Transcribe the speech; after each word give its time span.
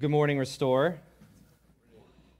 Good 0.00 0.10
morning, 0.10 0.38
Restore. 0.38 1.00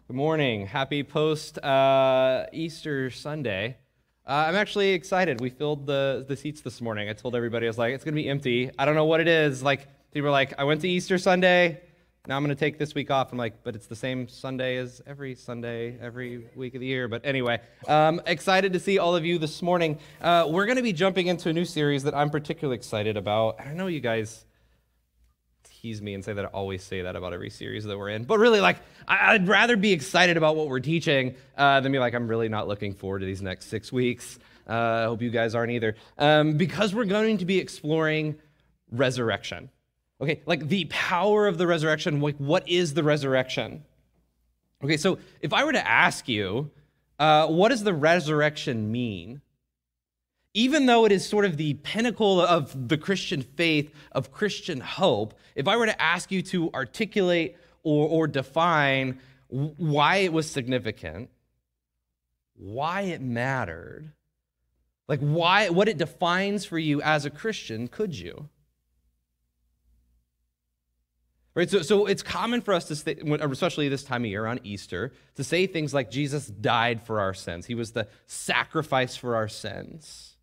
Good 0.06 0.14
morning. 0.14 0.68
Happy 0.68 1.02
post 1.02 1.58
uh, 1.58 2.46
Easter 2.52 3.10
Sunday. 3.10 3.78
Uh, 4.24 4.44
I'm 4.46 4.54
actually 4.54 4.90
excited. 4.90 5.40
We 5.40 5.50
filled 5.50 5.84
the, 5.84 6.24
the 6.28 6.36
seats 6.36 6.60
this 6.60 6.80
morning. 6.80 7.08
I 7.08 7.14
told 7.14 7.34
everybody, 7.34 7.66
I 7.66 7.70
was 7.70 7.76
like, 7.76 7.94
it's 7.94 8.04
going 8.04 8.14
to 8.14 8.22
be 8.22 8.28
empty. 8.28 8.70
I 8.78 8.84
don't 8.84 8.94
know 8.94 9.06
what 9.06 9.18
it 9.18 9.26
is. 9.26 9.60
Like, 9.60 9.88
people 10.12 10.26
were 10.26 10.30
like, 10.30 10.54
I 10.56 10.62
went 10.62 10.82
to 10.82 10.88
Easter 10.88 11.18
Sunday. 11.18 11.80
Now 12.28 12.36
I'm 12.36 12.44
going 12.44 12.54
to 12.54 12.60
take 12.60 12.78
this 12.78 12.94
week 12.94 13.10
off. 13.10 13.32
I'm 13.32 13.38
like, 13.38 13.64
but 13.64 13.74
it's 13.74 13.86
the 13.86 13.96
same 13.96 14.28
Sunday 14.28 14.76
as 14.76 15.02
every 15.04 15.34
Sunday, 15.34 15.98
every 16.00 16.46
week 16.54 16.76
of 16.76 16.80
the 16.80 16.86
year. 16.86 17.08
But 17.08 17.26
anyway, 17.26 17.60
um, 17.88 18.22
excited 18.26 18.72
to 18.74 18.78
see 18.78 19.00
all 19.00 19.16
of 19.16 19.24
you 19.24 19.36
this 19.36 19.62
morning. 19.62 19.98
Uh, 20.20 20.46
we're 20.48 20.66
going 20.66 20.76
to 20.76 20.82
be 20.84 20.92
jumping 20.92 21.26
into 21.26 21.48
a 21.48 21.52
new 21.52 21.64
series 21.64 22.04
that 22.04 22.14
I'm 22.14 22.30
particularly 22.30 22.76
excited 22.76 23.16
about. 23.16 23.58
I 23.60 23.72
know 23.72 23.88
you 23.88 23.98
guys 23.98 24.44
tease 25.80 26.02
me 26.02 26.14
and 26.14 26.24
say 26.24 26.32
that 26.32 26.44
I 26.44 26.48
always 26.48 26.82
say 26.82 27.02
that 27.02 27.16
about 27.16 27.32
every 27.32 27.50
series 27.50 27.84
that 27.84 27.96
we're 27.96 28.10
in. 28.10 28.24
But 28.24 28.38
really, 28.38 28.60
like, 28.60 28.78
I'd 29.06 29.46
rather 29.46 29.76
be 29.76 29.92
excited 29.92 30.36
about 30.36 30.56
what 30.56 30.68
we're 30.68 30.80
teaching 30.80 31.34
uh, 31.56 31.80
than 31.80 31.92
be 31.92 31.98
like, 31.98 32.14
I'm 32.14 32.28
really 32.28 32.48
not 32.48 32.68
looking 32.68 32.94
forward 32.94 33.20
to 33.20 33.26
these 33.26 33.42
next 33.42 33.66
six 33.66 33.92
weeks. 33.92 34.38
Uh, 34.68 34.72
I 34.72 35.04
hope 35.04 35.22
you 35.22 35.30
guys 35.30 35.54
aren't 35.54 35.72
either. 35.72 35.96
Um, 36.18 36.56
because 36.56 36.94
we're 36.94 37.04
going 37.04 37.38
to 37.38 37.44
be 37.44 37.58
exploring 37.58 38.36
resurrection. 38.90 39.70
Okay, 40.20 40.42
like 40.46 40.68
the 40.68 40.86
power 40.86 41.46
of 41.46 41.58
the 41.58 41.66
resurrection. 41.66 42.20
Like, 42.20 42.36
what 42.38 42.68
is 42.68 42.94
the 42.94 43.04
resurrection? 43.04 43.84
Okay, 44.82 44.96
so 44.96 45.18
if 45.40 45.52
I 45.52 45.64
were 45.64 45.72
to 45.72 45.88
ask 45.88 46.28
you, 46.28 46.70
uh, 47.18 47.46
what 47.46 47.68
does 47.68 47.84
the 47.84 47.94
resurrection 47.94 48.90
mean? 48.90 49.40
Even 50.58 50.86
though 50.86 51.04
it 51.04 51.12
is 51.12 51.24
sort 51.24 51.44
of 51.44 51.56
the 51.56 51.74
pinnacle 51.74 52.40
of 52.40 52.88
the 52.88 52.98
Christian 52.98 53.42
faith, 53.42 53.94
of 54.10 54.32
Christian 54.32 54.80
hope, 54.80 55.38
if 55.54 55.68
I 55.68 55.76
were 55.76 55.86
to 55.86 56.02
ask 56.02 56.32
you 56.32 56.42
to 56.42 56.72
articulate 56.72 57.56
or, 57.84 58.08
or 58.08 58.26
define 58.26 59.20
why 59.46 60.16
it 60.16 60.32
was 60.32 60.50
significant, 60.50 61.30
why 62.56 63.02
it 63.02 63.20
mattered, 63.20 64.10
like 65.06 65.20
why 65.20 65.68
what 65.68 65.88
it 65.88 65.96
defines 65.96 66.64
for 66.64 66.76
you 66.76 67.00
as 67.02 67.24
a 67.24 67.30
Christian, 67.30 67.86
could 67.86 68.18
you? 68.18 68.48
Right, 71.54 71.70
so, 71.70 71.82
so 71.82 72.06
it's 72.06 72.24
common 72.24 72.62
for 72.62 72.74
us 72.74 72.86
to 72.86 72.96
say, 72.96 73.16
especially 73.40 73.88
this 73.88 74.02
time 74.02 74.24
of 74.24 74.30
year 74.30 74.46
on 74.46 74.58
Easter, 74.64 75.12
to 75.36 75.44
say 75.44 75.68
things 75.68 75.94
like 75.94 76.10
Jesus 76.10 76.48
died 76.48 77.06
for 77.06 77.20
our 77.20 77.32
sins. 77.32 77.66
He 77.66 77.76
was 77.76 77.92
the 77.92 78.08
sacrifice 78.26 79.16
for 79.16 79.36
our 79.36 79.48
sins. 79.48 80.34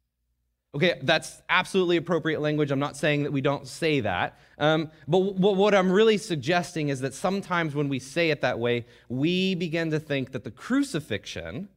Okay, 0.75 0.99
that's 1.03 1.41
absolutely 1.47 1.95
appropriate 1.95 2.41
language. 2.41 2.69
I'm 2.69 2.79
not 2.79 2.97
saying 2.97 3.23
that 3.23 3.31
we 3.31 3.39
don't 3.39 3.65
say 3.65 4.01
that. 4.01 4.37
Um, 4.57 4.91
but 5.07 5.19
w- 5.19 5.55
what 5.55 5.73
I'm 5.73 5.89
really 5.89 6.17
suggesting 6.17 6.89
is 6.89 6.99
that 6.99 7.13
sometimes 7.13 7.73
when 7.73 7.87
we 7.87 7.97
say 7.97 8.29
it 8.29 8.41
that 8.41 8.59
way, 8.59 8.85
we 9.07 9.55
begin 9.55 9.89
to 9.91 10.01
think 10.01 10.33
that 10.33 10.43
the 10.43 10.51
crucifixion, 10.51 11.69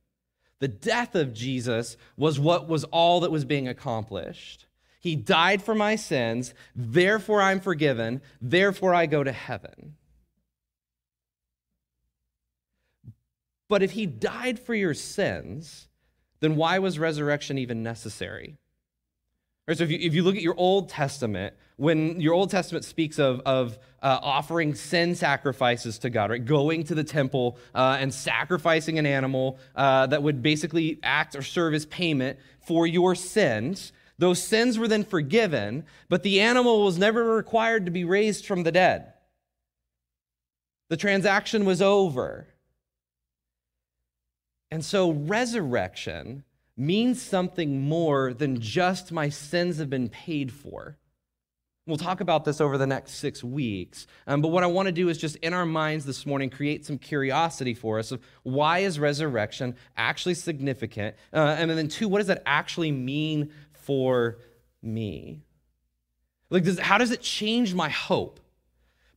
the 0.58 0.66
death 0.66 1.14
of 1.14 1.32
Jesus, 1.32 1.96
was 2.16 2.40
what 2.40 2.68
was 2.68 2.82
all 2.84 3.20
that 3.20 3.30
was 3.30 3.44
being 3.44 3.68
accomplished. 3.68 4.66
He 4.98 5.14
died 5.14 5.62
for 5.62 5.76
my 5.76 5.94
sins, 5.94 6.52
therefore 6.74 7.40
I'm 7.40 7.60
forgiven, 7.60 8.20
therefore 8.40 8.94
I 8.94 9.06
go 9.06 9.22
to 9.22 9.30
heaven. 9.30 9.94
But 13.68 13.84
if 13.84 13.92
he 13.92 14.06
died 14.06 14.58
for 14.58 14.74
your 14.74 14.94
sins, 14.94 15.86
then 16.40 16.56
why 16.56 16.80
was 16.80 16.98
resurrection 16.98 17.58
even 17.58 17.84
necessary? 17.84 18.58
Right, 19.68 19.76
so 19.76 19.84
if 19.84 19.90
you, 19.90 19.98
if 20.00 20.14
you 20.14 20.22
look 20.22 20.34
at 20.34 20.40
your 20.40 20.54
Old 20.56 20.88
Testament, 20.88 21.54
when 21.76 22.18
your 22.22 22.32
Old 22.32 22.48
Testament 22.48 22.86
speaks 22.86 23.18
of, 23.18 23.40
of 23.40 23.78
uh, 24.02 24.18
offering 24.22 24.74
sin 24.74 25.14
sacrifices 25.14 25.98
to 25.98 26.08
God, 26.08 26.30
right, 26.30 26.42
going 26.42 26.84
to 26.84 26.94
the 26.94 27.04
temple 27.04 27.58
uh, 27.74 27.98
and 28.00 28.12
sacrificing 28.12 28.98
an 28.98 29.04
animal 29.04 29.58
uh, 29.76 30.06
that 30.06 30.22
would 30.22 30.42
basically 30.42 30.98
act 31.02 31.36
or 31.36 31.42
serve 31.42 31.74
as 31.74 31.84
payment 31.84 32.38
for 32.62 32.86
your 32.86 33.14
sins, 33.14 33.92
those 34.16 34.42
sins 34.42 34.78
were 34.78 34.88
then 34.88 35.04
forgiven, 35.04 35.84
but 36.08 36.22
the 36.22 36.40
animal 36.40 36.82
was 36.82 36.96
never 36.96 37.36
required 37.36 37.84
to 37.84 37.90
be 37.90 38.04
raised 38.04 38.46
from 38.46 38.62
the 38.62 38.72
dead. 38.72 39.12
The 40.88 40.96
transaction 40.96 41.66
was 41.66 41.82
over. 41.82 42.48
And 44.70 44.82
so 44.82 45.10
resurrection 45.12 46.44
means 46.78 47.20
something 47.20 47.80
more 47.80 48.32
than 48.32 48.60
just 48.60 49.10
my 49.10 49.28
sins 49.28 49.78
have 49.78 49.90
been 49.90 50.08
paid 50.08 50.52
for. 50.52 50.96
We'll 51.86 51.96
talk 51.96 52.20
about 52.20 52.44
this 52.44 52.60
over 52.60 52.76
the 52.76 52.86
next 52.86 53.14
six 53.14 53.42
weeks. 53.42 54.06
Um, 54.26 54.42
but 54.42 54.48
what 54.48 54.62
I 54.62 54.66
want 54.66 54.86
to 54.86 54.92
do 54.92 55.08
is 55.08 55.16
just 55.16 55.36
in 55.36 55.54
our 55.54 55.64
minds 55.64 56.04
this 56.04 56.26
morning 56.26 56.50
create 56.50 56.84
some 56.84 56.98
curiosity 56.98 57.72
for 57.72 57.98
us 57.98 58.12
of 58.12 58.20
why 58.42 58.80
is 58.80 59.00
resurrection 59.00 59.74
actually 59.96 60.34
significant? 60.34 61.16
Uh, 61.32 61.56
and 61.58 61.70
then, 61.70 61.88
two, 61.88 62.06
what 62.06 62.18
does 62.18 62.26
that 62.26 62.42
actually 62.44 62.92
mean 62.92 63.50
for 63.72 64.38
me? 64.82 65.40
Like, 66.50 66.64
does, 66.64 66.78
how 66.78 66.98
does 66.98 67.10
it 67.10 67.22
change 67.22 67.74
my 67.74 67.88
hope? 67.88 68.38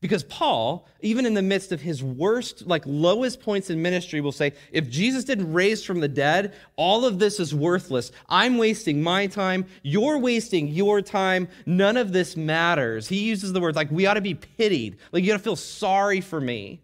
Because 0.02 0.24
Paul, 0.24 0.88
even 1.02 1.28
in 1.28 1.36
the 1.36 1.44
midst 1.44 1.72
of 1.72 1.80
his 1.80 2.04
worst, 2.04 2.66
like 2.66 2.82
lowest 2.88 3.40
points 3.40 3.70
in 3.70 3.84
ministry, 3.84 4.20
will 4.20 4.32
say, 4.32 4.54
if 4.72 4.90
Jesus 4.90 5.24
didn't 5.24 5.54
raise 5.54 5.86
from 5.86 6.00
the 6.00 6.08
dead, 6.08 6.56
all 6.76 7.06
of 7.06 7.20
this 7.20 7.40
is 7.40 7.54
worthless. 7.54 8.12
I'm 8.28 8.58
wasting 8.58 9.04
my 9.04 9.28
time. 9.28 9.68
You're 9.84 10.18
wasting 10.18 10.68
your 10.70 11.04
time. 11.04 11.48
None 11.68 11.98
of 11.98 12.14
this 12.14 12.36
matters. 12.36 13.08
He 13.08 13.20
uses 13.20 13.54
the 13.54 13.62
words 13.62 13.76
like, 13.76 13.92
we 13.92 14.08
ought 14.08 14.16
to 14.16 14.22
be 14.22 14.34
pitied. 14.34 14.98
Like, 15.12 15.24
you 15.24 15.34
ought 15.34 15.38
to 15.38 15.44
feel 15.44 15.56
sorry 15.56 16.20
for 16.20 16.42
me 16.42 16.82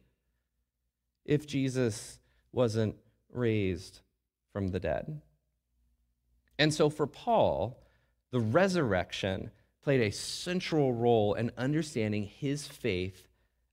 if 1.26 1.48
Jesus 1.48 2.20
wasn't 2.52 2.96
raised 3.34 4.02
from 4.54 4.68
the 4.68 4.80
dead. 4.80 5.22
And 6.60 6.72
so 6.72 6.92
for 6.92 7.08
Paul, 7.08 7.84
the 8.30 8.40
resurrection 8.40 9.50
played 9.88 10.02
a 10.02 10.12
central 10.12 10.92
role 10.92 11.34
in 11.36 11.50
understanding 11.58 12.26
his 12.26 12.68
faith 12.68 13.26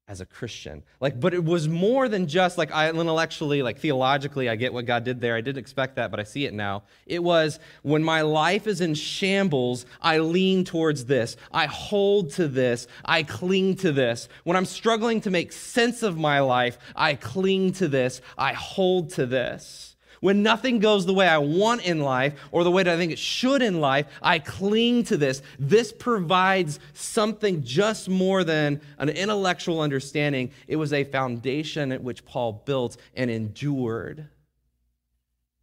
as 0.06 0.20
a 0.20 0.24
Christian. 0.24 0.84
Like, 1.00 1.18
but 1.18 1.34
it 1.34 1.44
was 1.44 1.66
more 1.66 2.08
than 2.08 2.28
just 2.28 2.56
like 2.56 2.70
I 2.70 2.88
intellectually, 2.88 3.64
like 3.64 3.80
theologically, 3.80 4.48
I 4.48 4.54
get 4.54 4.72
what 4.72 4.86
God 4.86 5.02
did 5.02 5.20
there. 5.20 5.34
I 5.34 5.40
didn't 5.40 5.58
expect 5.58 5.96
that, 5.96 6.12
but 6.12 6.20
I 6.20 6.22
see 6.22 6.44
it 6.44 6.54
now. 6.54 6.84
It 7.04 7.20
was 7.20 7.58
when 7.82 8.04
my 8.04 8.20
life 8.20 8.68
is 8.68 8.80
in 8.80 8.94
shambles, 8.94 9.86
I 10.00 10.18
lean 10.18 10.62
towards 10.64 11.06
this. 11.06 11.36
I 11.50 11.66
hold 11.66 12.30
to 12.34 12.46
this. 12.46 12.86
I 13.04 13.24
cling 13.24 13.74
to 13.78 13.90
this. 13.90 14.28
When 14.44 14.56
I'm 14.56 14.66
struggling 14.66 15.20
to 15.22 15.32
make 15.32 15.50
sense 15.50 16.04
of 16.04 16.16
my 16.16 16.38
life, 16.38 16.78
I 16.94 17.16
cling 17.16 17.72
to 17.72 17.88
this. 17.88 18.20
I 18.38 18.52
hold 18.52 19.10
to 19.14 19.26
this. 19.26 19.93
When 20.24 20.42
nothing 20.42 20.78
goes 20.78 21.04
the 21.04 21.12
way 21.12 21.28
I 21.28 21.36
want 21.36 21.84
in 21.84 22.00
life 22.00 22.32
or 22.50 22.64
the 22.64 22.70
way 22.70 22.82
that 22.82 22.94
I 22.94 22.96
think 22.96 23.12
it 23.12 23.18
should 23.18 23.60
in 23.60 23.82
life, 23.82 24.06
I 24.22 24.38
cling 24.38 25.04
to 25.04 25.18
this. 25.18 25.42
This 25.58 25.92
provides 25.92 26.80
something 26.94 27.62
just 27.62 28.08
more 28.08 28.42
than 28.42 28.80
an 28.96 29.10
intellectual 29.10 29.82
understanding. 29.82 30.50
It 30.66 30.76
was 30.76 30.94
a 30.94 31.04
foundation 31.04 31.92
at 31.92 32.02
which 32.02 32.24
Paul 32.24 32.62
built 32.64 32.96
and 33.14 33.30
endured 33.30 34.26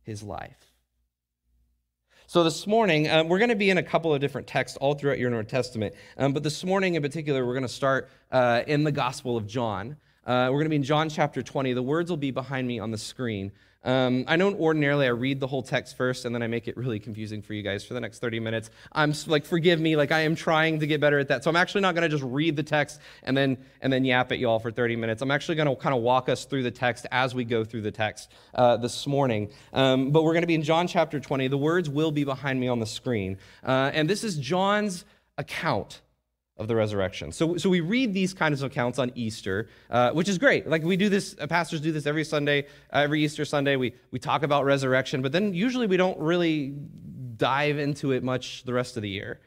his 0.03 0.21
life. 0.21 0.71
So, 2.27 2.43
this 2.43 2.67
morning, 2.67 3.09
um, 3.09 3.29
we're 3.29 3.39
going 3.39 3.49
to 3.49 3.55
be 3.55 3.71
in 3.71 3.79
a 3.79 3.83
couple 3.83 4.13
of 4.13 4.21
different 4.21 4.45
texts 4.45 4.77
all 4.77 4.93
throughout 4.93 5.17
your 5.17 5.31
New 5.31 5.41
Testament. 5.41 5.95
Um, 6.19 6.33
but 6.33 6.43
this 6.43 6.63
morning 6.63 6.93
in 6.93 7.01
particular, 7.01 7.47
we're 7.47 7.55
going 7.55 7.63
to 7.63 7.67
start 7.67 8.11
uh, 8.31 8.61
in 8.67 8.83
the 8.83 8.91
Gospel 8.91 9.37
of 9.37 9.47
John. 9.47 9.97
Uh, 10.23 10.49
we're 10.51 10.59
going 10.59 10.65
to 10.65 10.69
be 10.69 10.75
in 10.75 10.83
John 10.83 11.09
chapter 11.09 11.41
20. 11.41 11.73
The 11.73 11.81
words 11.81 12.11
will 12.11 12.17
be 12.17 12.29
behind 12.29 12.67
me 12.67 12.77
on 12.77 12.91
the 12.91 12.97
screen. 12.99 13.51
Um, 13.83 14.25
I 14.27 14.35
know 14.35 14.53
ordinarily 14.53 15.07
I 15.07 15.09
read 15.09 15.39
the 15.39 15.47
whole 15.47 15.63
text 15.63 15.97
first 15.97 16.25
and 16.25 16.35
then 16.35 16.43
I 16.43 16.47
make 16.47 16.67
it 16.67 16.77
really 16.77 16.99
confusing 16.99 17.41
for 17.41 17.53
you 17.53 17.63
guys 17.63 17.83
for 17.83 17.95
the 17.95 17.99
next 17.99 18.19
30 18.19 18.39
minutes. 18.39 18.69
I'm 18.91 19.13
like, 19.25 19.45
forgive 19.45 19.79
me, 19.79 19.95
like 19.95 20.11
I 20.11 20.21
am 20.21 20.35
trying 20.35 20.79
to 20.81 20.87
get 20.87 21.01
better 21.01 21.17
at 21.17 21.29
that. 21.29 21.43
So 21.43 21.49
I'm 21.49 21.55
actually 21.55 21.81
not 21.81 21.95
going 21.95 22.03
to 22.03 22.09
just 22.09 22.23
read 22.23 22.55
the 22.55 22.63
text 22.63 22.99
and 23.23 23.35
then 23.35 23.57
and 23.81 23.91
then 23.91 24.05
yap 24.05 24.31
at 24.31 24.37
you 24.37 24.47
all 24.47 24.59
for 24.59 24.71
30 24.71 24.95
minutes. 24.97 25.23
I'm 25.23 25.31
actually 25.31 25.55
going 25.55 25.67
to 25.67 25.75
kind 25.75 25.95
of 25.95 26.01
walk 26.01 26.29
us 26.29 26.45
through 26.45 26.63
the 26.63 26.71
text 26.71 27.07
as 27.11 27.33
we 27.33 27.43
go 27.43 27.63
through 27.63 27.81
the 27.81 27.91
text 27.91 28.31
uh, 28.53 28.77
this 28.77 29.07
morning. 29.07 29.49
Um, 29.73 30.11
but 30.11 30.23
we're 30.23 30.33
going 30.33 30.43
to 30.43 30.47
be 30.47 30.55
in 30.55 30.63
John 30.63 30.87
chapter 30.87 31.19
20. 31.19 31.47
The 31.47 31.57
words 31.57 31.89
will 31.89 32.11
be 32.11 32.23
behind 32.23 32.59
me 32.59 32.67
on 32.67 32.79
the 32.79 32.85
screen, 32.85 33.37
uh, 33.63 33.91
and 33.93 34.07
this 34.07 34.23
is 34.23 34.37
John's 34.37 35.05
account 35.37 36.01
of 36.61 36.67
the 36.67 36.75
resurrection. 36.75 37.31
So, 37.31 37.57
so 37.57 37.69
we 37.69 37.81
read 37.81 38.13
these 38.13 38.33
kinds 38.33 38.61
of 38.61 38.71
accounts 38.71 38.99
on 38.99 39.11
Easter, 39.15 39.67
uh, 39.89 40.11
which 40.11 40.29
is 40.29 40.37
great. 40.37 40.67
Like 40.67 40.83
we 40.83 40.95
do 40.95 41.09
this, 41.09 41.35
uh, 41.41 41.47
pastors 41.47 41.81
do 41.81 41.91
this 41.91 42.05
every 42.05 42.23
Sunday, 42.23 42.67
uh, 42.93 42.99
every 42.99 43.23
Easter 43.23 43.43
Sunday. 43.45 43.75
We, 43.75 43.95
we 44.11 44.19
talk 44.19 44.43
about 44.43 44.63
resurrection, 44.63 45.21
but 45.21 45.31
then 45.31 45.53
usually 45.53 45.87
we 45.87 45.97
don't 45.97 46.19
really 46.19 46.75
dive 47.37 47.79
into 47.79 48.11
it 48.11 48.23
much 48.23 48.63
the 48.63 48.73
rest 48.73 48.95
of 48.95 49.01
the 49.01 49.09
year. 49.09 49.41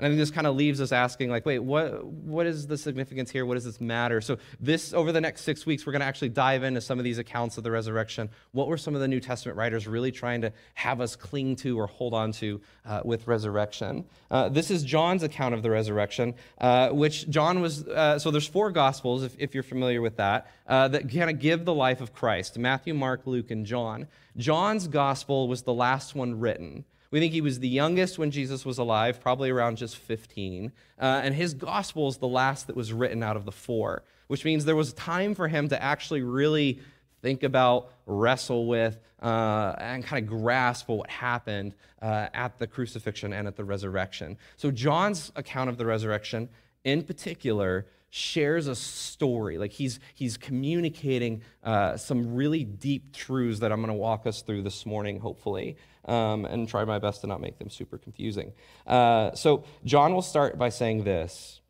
And 0.00 0.06
I 0.06 0.08
think 0.08 0.18
this 0.18 0.30
kind 0.30 0.46
of 0.46 0.56
leaves 0.56 0.80
us 0.80 0.92
asking, 0.92 1.28
like, 1.28 1.44
wait, 1.44 1.58
what, 1.58 2.02
what 2.06 2.46
is 2.46 2.66
the 2.66 2.78
significance 2.78 3.30
here? 3.30 3.44
What 3.44 3.56
does 3.56 3.66
this 3.66 3.82
matter? 3.82 4.22
So, 4.22 4.38
this, 4.58 4.94
over 4.94 5.12
the 5.12 5.20
next 5.20 5.42
six 5.42 5.66
weeks, 5.66 5.84
we're 5.84 5.92
going 5.92 6.00
to 6.00 6.06
actually 6.06 6.30
dive 6.30 6.62
into 6.62 6.80
some 6.80 6.98
of 6.98 7.04
these 7.04 7.18
accounts 7.18 7.58
of 7.58 7.64
the 7.64 7.70
resurrection. 7.70 8.30
What 8.52 8.66
were 8.66 8.78
some 8.78 8.94
of 8.94 9.02
the 9.02 9.08
New 9.08 9.20
Testament 9.20 9.58
writers 9.58 9.86
really 9.86 10.10
trying 10.10 10.40
to 10.40 10.54
have 10.72 11.02
us 11.02 11.16
cling 11.16 11.56
to 11.56 11.78
or 11.78 11.86
hold 11.86 12.14
on 12.14 12.32
to 12.32 12.62
uh, 12.86 13.02
with 13.04 13.26
resurrection? 13.26 14.06
Uh, 14.30 14.48
this 14.48 14.70
is 14.70 14.84
John's 14.84 15.22
account 15.22 15.54
of 15.54 15.62
the 15.62 15.70
resurrection, 15.70 16.34
uh, 16.62 16.88
which 16.88 17.28
John 17.28 17.60
was, 17.60 17.86
uh, 17.86 18.18
so 18.18 18.30
there's 18.30 18.48
four 18.48 18.70
gospels, 18.70 19.22
if, 19.22 19.36
if 19.38 19.52
you're 19.52 19.62
familiar 19.62 20.00
with 20.00 20.16
that, 20.16 20.50
uh, 20.66 20.88
that 20.88 21.12
kind 21.12 21.28
of 21.28 21.38
give 21.38 21.66
the 21.66 21.74
life 21.74 22.00
of 22.00 22.14
Christ 22.14 22.58
Matthew, 22.58 22.94
Mark, 22.94 23.26
Luke, 23.26 23.50
and 23.50 23.66
John. 23.66 24.06
John's 24.38 24.88
gospel 24.88 25.46
was 25.46 25.62
the 25.62 25.74
last 25.74 26.14
one 26.14 26.40
written. 26.40 26.86
We 27.10 27.18
think 27.18 27.32
he 27.32 27.40
was 27.40 27.58
the 27.58 27.68
youngest 27.68 28.18
when 28.18 28.30
Jesus 28.30 28.64
was 28.64 28.78
alive, 28.78 29.20
probably 29.20 29.50
around 29.50 29.76
just 29.76 29.96
15. 29.96 30.70
Uh, 30.98 31.20
and 31.24 31.34
his 31.34 31.54
gospel 31.54 32.08
is 32.08 32.18
the 32.18 32.28
last 32.28 32.68
that 32.68 32.76
was 32.76 32.92
written 32.92 33.22
out 33.22 33.36
of 33.36 33.44
the 33.44 33.52
four, 33.52 34.04
which 34.28 34.44
means 34.44 34.64
there 34.64 34.76
was 34.76 34.92
time 34.92 35.34
for 35.34 35.48
him 35.48 35.68
to 35.68 35.82
actually 35.82 36.22
really 36.22 36.80
think 37.20 37.42
about, 37.42 37.92
wrestle 38.06 38.66
with, 38.66 39.00
uh, 39.22 39.74
and 39.78 40.04
kind 40.04 40.24
of 40.24 40.30
grasp 40.30 40.88
what 40.88 41.10
happened 41.10 41.74
uh, 42.00 42.28
at 42.32 42.58
the 42.58 42.66
crucifixion 42.66 43.32
and 43.32 43.48
at 43.48 43.56
the 43.56 43.64
resurrection. 43.64 44.38
So, 44.56 44.70
John's 44.70 45.32
account 45.36 45.68
of 45.68 45.76
the 45.76 45.86
resurrection, 45.86 46.48
in 46.84 47.02
particular, 47.02 47.86
shares 48.10 48.66
a 48.66 48.74
story. 48.74 49.56
Like 49.56 49.72
he's, 49.72 50.00
he's 50.14 50.36
communicating 50.36 51.42
uh, 51.64 51.96
some 51.96 52.34
really 52.34 52.64
deep 52.64 53.14
truths 53.14 53.60
that 53.60 53.72
I'm 53.72 53.80
going 53.80 53.88
to 53.88 53.94
walk 53.94 54.26
us 54.26 54.42
through 54.42 54.62
this 54.62 54.84
morning, 54.84 55.20
hopefully 55.20 55.76
um, 56.06 56.44
and 56.44 56.68
try 56.68 56.84
my 56.84 56.98
best 56.98 57.20
to 57.22 57.26
not 57.26 57.40
make 57.40 57.58
them 57.58 57.70
super 57.70 57.98
confusing. 57.98 58.52
Uh, 58.86 59.32
so, 59.34 59.64
John 59.84 60.14
will 60.14 60.22
start 60.22 60.58
by 60.58 60.68
saying 60.68 61.04
this 61.04 61.60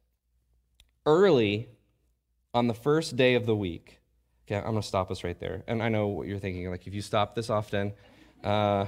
early 1.07 1.69
on 2.55 2.67
the 2.67 2.75
first 2.75 3.17
day 3.17 3.35
of 3.35 3.47
the 3.47 3.57
week. 3.57 4.01
Okay, 4.47 4.57
I'm 4.57 4.71
going 4.71 4.83
to 4.83 4.87
stop 4.87 5.11
us 5.11 5.23
right 5.23 5.39
there. 5.39 5.63
And 5.67 5.83
I 5.83 5.89
know 5.89 6.09
what 6.09 6.27
you're 6.27 6.39
thinking. 6.39 6.69
Like, 6.71 6.87
if 6.87 6.95
you 6.95 7.03
stop 7.03 7.35
this 7.35 7.51
often, 7.51 7.93
uh, 8.43 8.87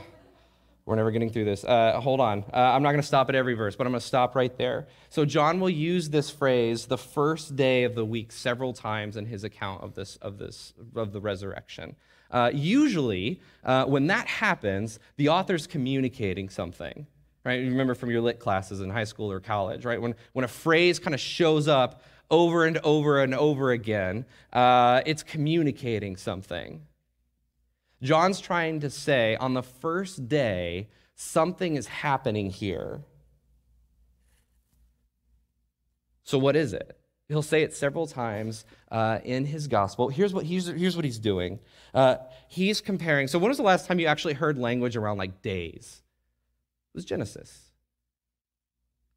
we're 0.84 0.96
never 0.96 1.10
getting 1.10 1.30
through 1.30 1.44
this. 1.44 1.64
Uh, 1.64 2.00
hold 2.00 2.20
on. 2.20 2.44
Uh, 2.52 2.56
I'm 2.56 2.82
not 2.82 2.90
going 2.90 3.00
to 3.00 3.06
stop 3.06 3.28
at 3.28 3.34
every 3.34 3.54
verse, 3.54 3.76
but 3.76 3.86
I'm 3.86 3.92
going 3.92 4.00
to 4.00 4.06
stop 4.06 4.34
right 4.34 4.56
there. 4.58 4.88
So 5.10 5.24
John 5.24 5.60
will 5.60 5.70
use 5.70 6.10
this 6.10 6.28
phrase, 6.28 6.86
the 6.86 6.98
first 6.98 7.54
day 7.54 7.84
of 7.84 7.94
the 7.94 8.04
week, 8.04 8.32
several 8.32 8.72
times 8.72 9.16
in 9.16 9.26
his 9.26 9.44
account 9.44 9.82
of 9.82 9.94
this 9.94 10.16
of 10.16 10.38
this 10.38 10.72
of 10.96 11.12
the 11.12 11.20
resurrection. 11.20 11.96
Uh, 12.30 12.50
usually, 12.52 13.40
uh, 13.62 13.84
when 13.84 14.06
that 14.06 14.26
happens, 14.26 14.98
the 15.16 15.28
author's 15.28 15.66
communicating 15.66 16.48
something, 16.48 17.06
right? 17.44 17.60
You 17.60 17.68
remember 17.68 17.94
from 17.94 18.10
your 18.10 18.22
lit 18.22 18.40
classes 18.40 18.80
in 18.80 18.88
high 18.88 19.04
school 19.04 19.30
or 19.30 19.38
college, 19.38 19.84
right? 19.84 20.00
When, 20.00 20.14
when 20.32 20.44
a 20.44 20.48
phrase 20.48 20.98
kind 20.98 21.14
of 21.14 21.20
shows 21.20 21.68
up 21.68 22.02
over 22.30 22.64
and 22.64 22.78
over 22.78 23.22
and 23.22 23.34
over 23.34 23.72
again, 23.72 24.24
uh, 24.54 25.02
it's 25.04 25.22
communicating 25.22 26.16
something. 26.16 26.86
John's 28.02 28.40
trying 28.40 28.80
to 28.80 28.90
say 28.90 29.36
on 29.36 29.54
the 29.54 29.62
first 29.62 30.28
day, 30.28 30.88
something 31.14 31.76
is 31.76 31.86
happening 31.86 32.50
here. 32.50 33.02
So, 36.24 36.38
what 36.38 36.56
is 36.56 36.72
it? 36.72 36.98
He'll 37.28 37.42
say 37.42 37.62
it 37.62 37.74
several 37.74 38.06
times 38.06 38.64
uh, 38.90 39.20
in 39.24 39.46
his 39.46 39.68
gospel. 39.68 40.08
Here's 40.08 40.34
what, 40.34 40.44
here's, 40.44 40.66
here's 40.66 40.96
what 40.96 41.04
he's 41.04 41.18
doing. 41.18 41.60
Uh, 41.94 42.16
he's 42.48 42.80
comparing. 42.80 43.28
So, 43.28 43.38
when 43.38 43.48
was 43.48 43.58
the 43.58 43.64
last 43.64 43.86
time 43.86 43.98
you 43.98 44.06
actually 44.06 44.34
heard 44.34 44.58
language 44.58 44.96
around 44.96 45.18
like 45.18 45.40
days? 45.40 46.02
It 46.94 46.96
was 46.96 47.04
Genesis. 47.04 47.70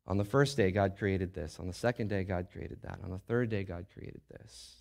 On 0.08 0.18
the 0.18 0.24
first 0.24 0.56
day, 0.56 0.70
God 0.72 0.98
created 0.98 1.34
this. 1.34 1.60
On 1.60 1.68
the 1.68 1.74
second 1.74 2.10
day, 2.10 2.24
God 2.24 2.48
created 2.52 2.84
that. 2.84 3.00
On 3.04 3.10
the 3.10 3.18
third 3.18 3.50
day, 3.50 3.64
God 3.64 3.88
created 3.92 4.22
this. 4.30 4.76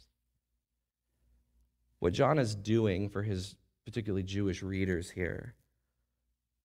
What 1.98 2.12
John 2.12 2.38
is 2.38 2.54
doing 2.54 3.08
for 3.08 3.22
his 3.22 3.56
particularly 3.84 4.22
Jewish 4.22 4.62
readers 4.62 5.10
here, 5.10 5.54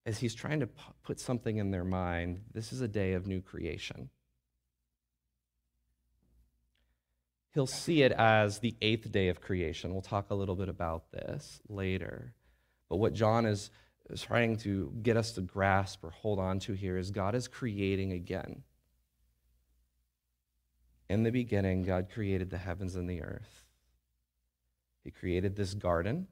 as 0.05 0.19
he's 0.19 0.35
trying 0.35 0.61
to 0.61 0.69
put 1.03 1.19
something 1.19 1.57
in 1.57 1.71
their 1.71 1.83
mind. 1.83 2.41
This 2.53 2.71
is 2.71 2.81
a 2.81 2.87
day 2.87 3.13
of 3.13 3.27
new 3.27 3.41
creation. 3.41 4.09
he'll 7.53 7.67
see 7.67 8.03
it 8.03 8.11
as 8.13 8.59
the 8.59 8.75
eighth 8.81 9.11
day 9.11 9.29
of 9.29 9.41
creation. 9.41 9.91
We'll 9.91 10.01
talk 10.01 10.29
a 10.29 10.35
little 10.35 10.55
bit 10.55 10.69
about 10.69 11.11
this 11.11 11.61
later. 11.67 12.33
But 12.89 12.97
what 12.97 13.13
John 13.13 13.45
is, 13.45 13.69
trying 14.17 14.57
to 14.57 14.91
get 15.01 15.17
us 15.17 15.33
to 15.33 15.41
grasp 15.41 16.03
or 16.03 16.09
hold 16.09 16.39
on 16.39 16.59
to 16.59 16.73
here 16.73 16.97
is 16.97 17.11
God 17.11 17.35
is 17.35 17.47
creating 17.47 18.11
again. 18.11 18.63
In 21.09 21.23
the 21.23 21.31
beginning, 21.31 21.83
God 21.83 22.07
created 22.11 22.49
the 22.49 22.57
heavens 22.57 22.95
and 22.95 23.09
the 23.09 23.21
earth. 23.21 23.65
He 25.03 25.11
created 25.11 25.55
this 25.55 25.73
garden 25.73 26.27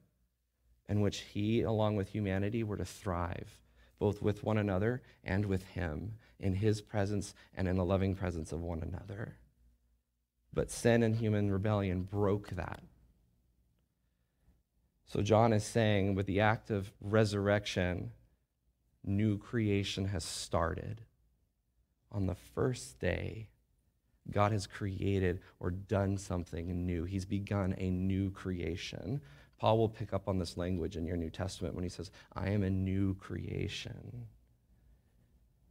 in 0.88 1.00
which 1.00 1.20
He, 1.20 1.62
along 1.62 1.96
with 1.96 2.08
humanity, 2.08 2.62
were 2.62 2.76
to 2.76 2.84
thrive, 2.84 3.60
both 3.98 4.22
with 4.22 4.44
one 4.44 4.58
another 4.58 5.02
and 5.22 5.46
with 5.46 5.64
Him, 5.68 6.14
in 6.40 6.54
His 6.54 6.80
presence 6.80 7.34
and 7.54 7.68
in 7.68 7.76
the 7.76 7.84
loving 7.84 8.14
presence 8.14 8.52
of 8.52 8.62
one 8.62 8.82
another. 8.82 9.36
But 10.52 10.70
sin 10.70 11.02
and 11.02 11.16
human 11.16 11.50
rebellion 11.50 12.02
broke 12.02 12.50
that. 12.50 12.80
So 15.06 15.22
John 15.22 15.52
is 15.52 15.64
saying 15.64 16.14
with 16.14 16.26
the 16.26 16.40
act 16.40 16.70
of 16.70 16.92
resurrection, 17.00 18.12
new 19.04 19.38
creation 19.38 20.06
has 20.06 20.24
started. 20.24 21.02
On 22.12 22.26
the 22.26 22.34
first 22.34 22.98
day, 22.98 23.48
God 24.30 24.52
has 24.52 24.66
created 24.66 25.40
or 25.60 25.70
done 25.70 26.18
something 26.18 26.86
new. 26.86 27.04
He's 27.04 27.24
begun 27.24 27.74
a 27.78 27.90
new 27.90 28.30
creation. 28.30 29.20
Paul 29.58 29.78
will 29.78 29.88
pick 29.88 30.12
up 30.12 30.28
on 30.28 30.38
this 30.38 30.56
language 30.56 30.96
in 30.96 31.06
your 31.06 31.16
New 31.16 31.30
Testament 31.30 31.74
when 31.74 31.84
he 31.84 31.90
says, 31.90 32.10
I 32.34 32.50
am 32.50 32.62
a 32.62 32.70
new 32.70 33.14
creation. 33.14 34.26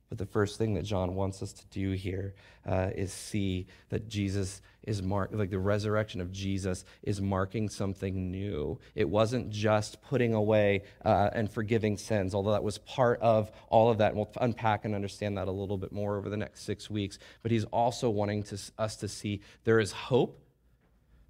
But 0.10 0.18
the 0.18 0.26
first 0.26 0.58
thing 0.58 0.74
that 0.76 0.84
John 0.84 1.16
wants 1.16 1.44
us 1.44 1.52
to 1.52 1.66
do 1.68 1.92
here 1.92 2.34
uh, 2.66 2.92
is 2.96 3.12
see 3.12 3.68
that 3.90 4.08
Jesus 4.08 4.62
is 4.84 5.02
mark 5.02 5.32
like 5.34 5.50
the 5.50 5.60
resurrection 5.60 6.22
of 6.22 6.32
Jesus 6.32 6.86
is 7.04 7.20
marking 7.22 7.68
something 7.68 8.32
new. 8.32 8.80
It 8.96 9.10
wasn't 9.10 9.50
just 9.50 10.02
putting 10.02 10.34
away 10.34 10.84
uh, 11.04 11.32
and 11.34 11.52
forgiving 11.52 11.98
sins, 11.98 12.34
although 12.34 12.54
that 12.54 12.64
was 12.64 12.78
part 12.78 13.20
of 13.20 13.52
all 13.68 13.90
of 13.90 13.98
that. 13.98 14.10
And 14.10 14.18
we'll 14.18 14.32
unpack 14.40 14.86
and 14.86 14.96
understand 14.96 15.38
that 15.38 15.50
a 15.50 15.52
little 15.52 15.78
bit 15.78 15.92
more 15.92 16.18
over 16.18 16.30
the 16.30 16.38
next 16.38 16.62
six 16.62 16.90
weeks. 16.90 17.20
But 17.44 17.52
he's 17.52 17.66
also 17.66 18.10
wanting 18.10 18.44
to, 18.44 18.58
us 18.78 18.96
to 18.98 19.10
see 19.10 19.42
there 19.66 19.80
is 19.80 19.92
hope. 19.92 20.42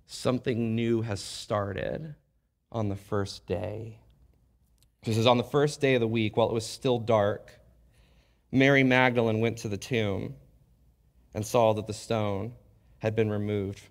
Something 0.06 0.74
new 0.74 1.02
has 1.02 1.20
started 1.20 2.16
on 2.72 2.90
the 2.90 2.96
first 2.96 3.46
day. 3.48 4.00
He 5.02 5.14
says, 5.14 5.28
on 5.28 5.38
the 5.38 5.44
first 5.44 5.80
day 5.80 5.96
of 5.96 6.02
the 6.02 6.08
week, 6.08 6.36
while 6.36 6.50
it 6.50 6.54
was 6.54 6.66
still 6.66 7.00
dark, 7.00 7.52
Mary 8.52 8.84
Magdalene 8.84 9.40
went 9.40 9.60
to 9.60 9.70
the 9.70 9.78
tomb 9.78 10.36
and 11.34 11.46
saw 11.46 11.74
that 11.74 11.88
the 11.88 11.94
stone 11.94 12.54
had 13.00 13.16
been 13.16 13.30
removed 13.30 13.82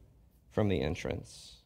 from 0.50 0.68
the 0.68 0.80
entrance. 0.80 1.56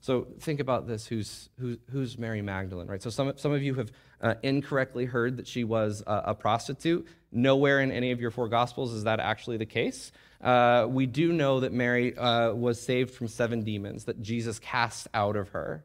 So 0.00 0.26
think 0.40 0.60
about 0.60 0.86
this 0.86 1.06
who's, 1.06 1.50
who, 1.58 1.76
who's 1.90 2.16
Mary 2.16 2.40
Magdalene, 2.40 2.88
right? 2.88 3.02
So 3.02 3.10
some, 3.10 3.34
some 3.36 3.52
of 3.52 3.62
you 3.62 3.74
have 3.74 3.92
uh, 4.22 4.34
incorrectly 4.42 5.04
heard 5.04 5.36
that 5.36 5.46
she 5.46 5.64
was 5.64 6.02
a, 6.06 6.22
a, 6.26 6.34
prostitute. 6.34 7.06
Nowhere 7.32 7.80
in 7.80 7.92
any 7.92 8.10
of 8.10 8.20
your 8.20 8.30
four 8.30 8.48
gospels 8.48 8.92
is 8.92 9.04
that 9.04 9.20
actually 9.20 9.58
the 9.58 9.66
case. 9.66 10.12
Uh, 10.40 10.86
we 10.88 11.04
do 11.04 11.32
know 11.32 11.60
that 11.60 11.72
Mary 11.72 12.16
uh, 12.16 12.52
was 12.52 12.80
saved 12.80 13.14
from 13.14 13.28
seven 13.28 13.62
demons 13.62 14.04
that 14.04 14.22
Jesus 14.22 14.58
cast 14.58 15.06
out 15.12 15.36
of 15.36 15.50
her. 15.50 15.84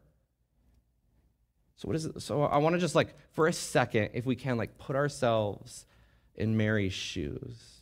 So 1.78 1.88
what 1.88 1.96
is 1.96 2.06
it? 2.06 2.22
So 2.22 2.44
I 2.44 2.58
want 2.58 2.74
to 2.74 2.80
just 2.80 2.96
like 2.96 3.14
for 3.34 3.48
a 3.48 3.54
second, 3.54 4.12
if 4.14 4.26
we 4.26 4.36
can, 4.36 4.58
like 4.58 4.78
put 4.78 4.96
ourselves 4.96 5.86
in 6.36 6.58
Mary's 6.58 6.94
shoes. 6.94 7.82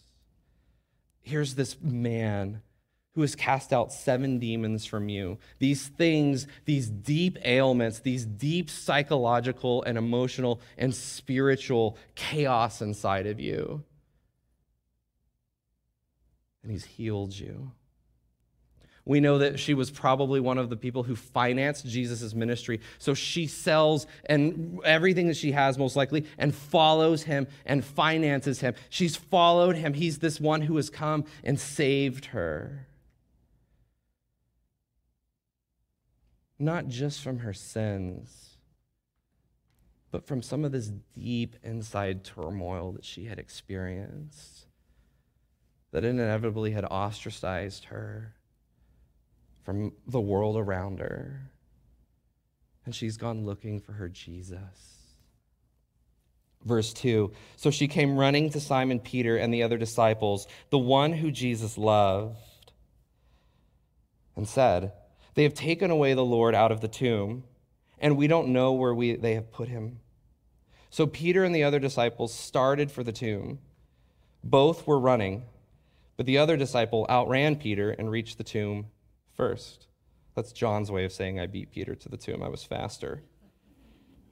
Here's 1.21 1.55
this 1.55 1.79
man 1.81 2.61
who 3.13 3.21
has 3.21 3.35
cast 3.35 3.71
out 3.71 3.93
seven 3.93 4.39
demons 4.39 4.85
from 4.85 5.07
you. 5.07 5.37
These 5.59 5.87
things, 5.87 6.47
these 6.65 6.89
deep 6.89 7.37
ailments, 7.45 7.99
these 7.99 8.25
deep 8.25 8.69
psychological 8.69 9.83
and 9.83 9.97
emotional 9.97 10.59
and 10.77 10.93
spiritual 10.93 11.97
chaos 12.15 12.81
inside 12.81 13.27
of 13.27 13.39
you. 13.39 13.83
And 16.63 16.71
he's 16.71 16.85
healed 16.85 17.37
you. 17.37 17.71
We 19.05 19.19
know 19.19 19.39
that 19.39 19.59
she 19.59 19.73
was 19.73 19.91
probably 19.91 20.39
one 20.39 20.57
of 20.57 20.69
the 20.69 20.77
people 20.77 21.03
who 21.03 21.15
financed 21.15 21.85
Jesus' 21.85 22.33
ministry. 22.33 22.79
So 22.99 23.13
she 23.13 23.47
sells 23.47 24.07
and 24.25 24.79
everything 24.85 25.27
that 25.27 25.35
she 25.35 25.51
has, 25.51 25.77
most 25.77 25.97
likely, 25.97 26.25
and 26.37 26.55
follows 26.55 27.23
him 27.23 27.47
and 27.65 27.83
finances 27.83 28.61
him. 28.61 28.75
She's 28.89 29.17
followed 29.17 29.75
him. 29.75 29.93
He's 29.93 30.19
this 30.19 30.39
one 30.39 30.61
who 30.61 30.77
has 30.77 30.89
come 30.89 31.25
and 31.43 31.59
saved 31.59 32.27
her. 32.27 32.87
Not 36.57 36.87
just 36.87 37.21
from 37.21 37.39
her 37.39 37.53
sins, 37.53 38.55
but 40.11 40.25
from 40.25 40.41
some 40.41 40.63
of 40.63 40.71
this 40.71 40.91
deep 41.13 41.57
inside 41.61 42.23
turmoil 42.23 42.93
that 42.93 43.03
she 43.03 43.25
had 43.25 43.37
experienced. 43.37 44.67
that 45.93 46.03
inevitably 46.03 46.71
had 46.71 46.85
ostracized 46.85 47.85
her 47.85 48.33
from 49.63 49.93
the 50.07 50.21
world 50.21 50.57
around 50.57 50.99
her. 50.99 51.49
And 52.85 52.93
she's 52.93 53.17
gone 53.17 53.45
looking 53.45 53.79
for 53.79 53.93
her 53.93 54.09
Jesus. 54.09 55.03
Verse 56.63 56.93
2 56.93 57.31
So 57.55 57.71
she 57.71 57.87
came 57.87 58.17
running 58.17 58.49
to 58.51 58.59
Simon 58.59 58.99
Peter 58.99 59.37
and 59.37 59.53
the 59.53 59.63
other 59.63 59.77
disciples, 59.77 60.47
the 60.69 60.77
one 60.77 61.13
who 61.13 61.31
Jesus 61.31 61.77
loved, 61.77 62.37
and 64.35 64.47
said, 64.47 64.93
They 65.35 65.43
have 65.43 65.53
taken 65.53 65.91
away 65.91 66.13
the 66.13 66.25
Lord 66.25 66.55
out 66.55 66.71
of 66.71 66.81
the 66.81 66.87
tomb, 66.87 67.43
and 67.99 68.17
we 68.17 68.27
don't 68.27 68.49
know 68.49 68.73
where 68.73 68.93
we, 68.93 69.15
they 69.15 69.33
have 69.35 69.51
put 69.51 69.69
him. 69.69 69.99
So 70.89 71.07
Peter 71.07 71.43
and 71.43 71.55
the 71.55 71.63
other 71.63 71.79
disciples 71.79 72.33
started 72.33 72.91
for 72.91 73.03
the 73.03 73.11
tomb. 73.11 73.59
Both 74.43 74.85
were 74.85 74.99
running, 74.99 75.43
but 76.17 76.25
the 76.25 76.37
other 76.37 76.57
disciple 76.57 77.05
outran 77.09 77.55
Peter 77.55 77.91
and 77.91 78.11
reached 78.11 78.37
the 78.37 78.43
tomb 78.43 78.87
first. 79.35 79.87
That's 80.35 80.51
John's 80.51 80.91
way 80.91 81.05
of 81.05 81.11
saying 81.11 81.39
I 81.39 81.45
beat 81.45 81.71
Peter 81.71 81.95
to 81.95 82.09
the 82.09 82.17
tomb. 82.17 82.41
I 82.41 82.49
was 82.49 82.63
faster. 82.63 83.23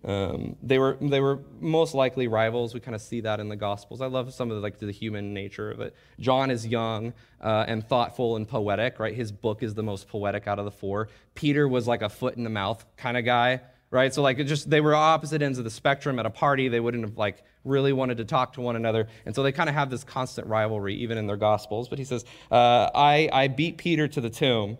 Um, 0.04 0.56
they 0.64 0.80
were 0.80 0.98
they 1.00 1.20
were 1.20 1.40
most 1.60 1.94
likely 1.94 2.28
rivals. 2.28 2.74
We 2.74 2.80
kind 2.80 2.96
of 2.96 3.02
see 3.02 3.22
that 3.22 3.40
in 3.40 3.50
the 3.50 3.56
Gospels. 3.56 4.02
I 4.02 4.08
love 4.08 4.34
some 4.34 4.50
of 4.50 4.58
the, 4.58 4.62
like 4.62 4.80
the 4.80 4.92
human 4.92 5.34
nature 5.34 5.70
of 5.70 5.80
it. 5.80 5.96
John 6.20 6.50
is 6.50 6.66
young 6.66 7.14
uh, 7.40 7.66
and 7.68 7.88
thoughtful 7.88 8.36
and 8.36 8.48
poetic. 8.48 9.00
Right, 9.00 9.14
his 9.14 9.32
book 9.32 9.62
is 9.62 9.76
the 9.76 9.84
most 9.84 10.08
poetic 10.08 10.48
out 10.48 10.58
of 10.58 10.66
the 10.66 10.72
four. 10.72 11.10
Peter 11.36 11.68
was 11.68 11.88
like 11.88 12.02
a 12.02 12.10
foot 12.10 12.36
in 12.36 12.44
the 12.44 12.50
mouth 12.50 12.84
kind 12.98 13.16
of 13.16 13.26
guy. 13.26 13.62
Right, 13.92 14.12
so 14.12 14.24
like 14.24 14.40
it 14.40 14.46
just 14.46 14.70
they 14.70 14.82
were 14.82 14.96
opposite 14.96 15.42
ends 15.44 15.60
of 15.60 15.66
the 15.66 15.70
spectrum 15.70 16.18
at 16.18 16.26
a 16.26 16.30
party. 16.32 16.68
They 16.68 16.80
wouldn't 16.80 17.04
have 17.04 17.18
like 17.18 17.44
really 17.64 17.94
wanted 17.94 18.18
to 18.18 18.26
talk 18.26 18.54
to 18.54 18.62
one 18.62 18.76
another, 18.76 19.08
and 19.26 19.36
so 19.36 19.44
they 19.44 19.52
kind 19.52 19.70
of 19.70 19.76
have 19.76 19.92
this 19.92 20.04
constant 20.04 20.48
rivalry 20.48 20.96
even 20.96 21.18
in 21.20 21.28
their 21.28 21.38
Gospels. 21.38 21.90
But 21.90 22.00
he 22.00 22.06
says, 22.06 22.26
uh, 22.50 22.90
"I 22.96 23.30
I 23.32 23.50
beat 23.50 23.78
Peter 23.78 24.08
to 24.08 24.22
the 24.22 24.30
tomb." 24.32 24.80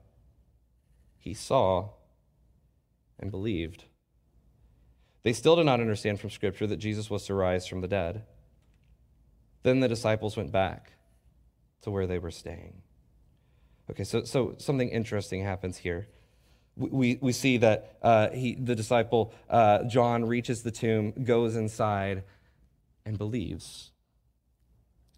He 1.21 1.35
saw 1.35 1.89
and 3.19 3.29
believed. 3.29 3.85
They 5.21 5.33
still 5.33 5.55
did 5.55 5.67
not 5.67 5.79
understand 5.79 6.19
from 6.19 6.31
Scripture 6.31 6.65
that 6.65 6.77
Jesus 6.77 7.11
was 7.11 7.25
to 7.27 7.35
rise 7.35 7.67
from 7.67 7.81
the 7.81 7.87
dead. 7.87 8.23
Then 9.61 9.79
the 9.79 9.87
disciples 9.87 10.35
went 10.35 10.51
back 10.51 10.93
to 11.83 11.91
where 11.91 12.07
they 12.07 12.17
were 12.17 12.31
staying. 12.31 12.81
Okay, 13.91 14.03
so, 14.03 14.23
so 14.23 14.55
something 14.57 14.89
interesting 14.89 15.43
happens 15.43 15.77
here. 15.77 16.07
We, 16.75 17.19
we 17.21 17.33
see 17.33 17.57
that 17.57 17.97
uh, 18.01 18.29
he, 18.29 18.55
the 18.55 18.75
disciple 18.75 19.31
uh, 19.47 19.83
John 19.83 20.25
reaches 20.25 20.63
the 20.63 20.71
tomb, 20.71 21.13
goes 21.23 21.55
inside, 21.55 22.23
and 23.05 23.15
believes. 23.19 23.91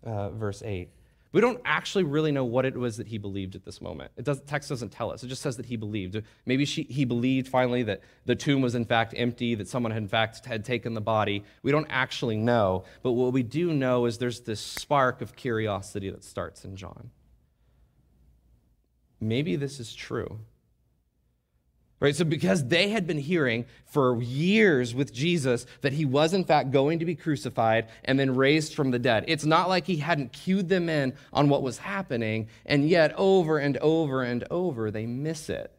Uh, 0.03 0.31
verse 0.31 0.61
8. 0.65 0.89
We 1.33 1.41
don't 1.41 1.59
actually 1.65 2.03
really 2.03 2.31
know 2.31 2.45
what 2.45 2.63
it 2.63 2.77
was 2.77 2.97
that 2.97 3.07
he 3.07 3.17
believed 3.17 3.55
at 3.55 3.65
this 3.65 3.81
moment. 3.81 4.11
It 4.17 4.23
does, 4.23 4.39
text 4.41 4.69
doesn't 4.69 4.91
tell 4.91 5.11
us. 5.11 5.23
It 5.23 5.27
just 5.27 5.41
says 5.41 5.57
that 5.57 5.65
he 5.65 5.75
believed. 5.75 6.21
Maybe 6.45 6.63
she, 6.63 6.83
he 6.83 7.05
believed 7.05 7.47
finally 7.47 7.81
that 7.83 8.01
the 8.25 8.35
tomb 8.35 8.61
was 8.61 8.75
in 8.75 8.85
fact 8.85 9.15
empty, 9.17 9.55
that 9.55 9.67
someone 9.67 9.91
had 9.91 10.03
in 10.03 10.07
fact 10.07 10.45
had 10.45 10.63
taken 10.63 10.93
the 10.93 11.01
body. 11.01 11.43
We 11.63 11.71
don't 11.71 11.87
actually 11.89 12.37
know. 12.37 12.83
But 13.01 13.13
what 13.13 13.33
we 13.33 13.41
do 13.41 13.73
know 13.73 14.05
is 14.05 14.19
there's 14.19 14.41
this 14.41 14.61
spark 14.61 15.21
of 15.21 15.35
curiosity 15.35 16.11
that 16.11 16.23
starts 16.23 16.65
in 16.65 16.75
John. 16.75 17.09
Maybe 19.19 19.55
this 19.55 19.79
is 19.79 19.95
true. 19.95 20.39
Right? 22.03 22.13
So, 22.13 22.25
because 22.25 22.67
they 22.67 22.89
had 22.89 23.07
been 23.07 23.17
hearing 23.17 23.63
for 23.85 24.21
years 24.21 24.93
with 24.93 25.13
Jesus 25.13 25.65
that 25.79 25.93
he 25.93 26.03
was, 26.03 26.33
in 26.33 26.43
fact, 26.43 26.71
going 26.71 26.99
to 26.99 27.05
be 27.05 27.15
crucified 27.15 27.87
and 28.03 28.19
then 28.19 28.35
raised 28.35 28.75
from 28.75 28.91
the 28.91 28.99
dead, 28.99 29.23
it's 29.29 29.45
not 29.45 29.69
like 29.69 29.87
he 29.87 29.95
hadn't 29.95 30.33
cued 30.33 30.67
them 30.67 30.89
in 30.89 31.13
on 31.31 31.47
what 31.47 31.63
was 31.63 31.77
happening, 31.77 32.49
and 32.65 32.89
yet 32.89 33.13
over 33.17 33.57
and 33.57 33.77
over 33.77 34.21
and 34.21 34.43
over 34.51 34.91
they 34.91 35.05
miss 35.05 35.49
it. 35.49 35.71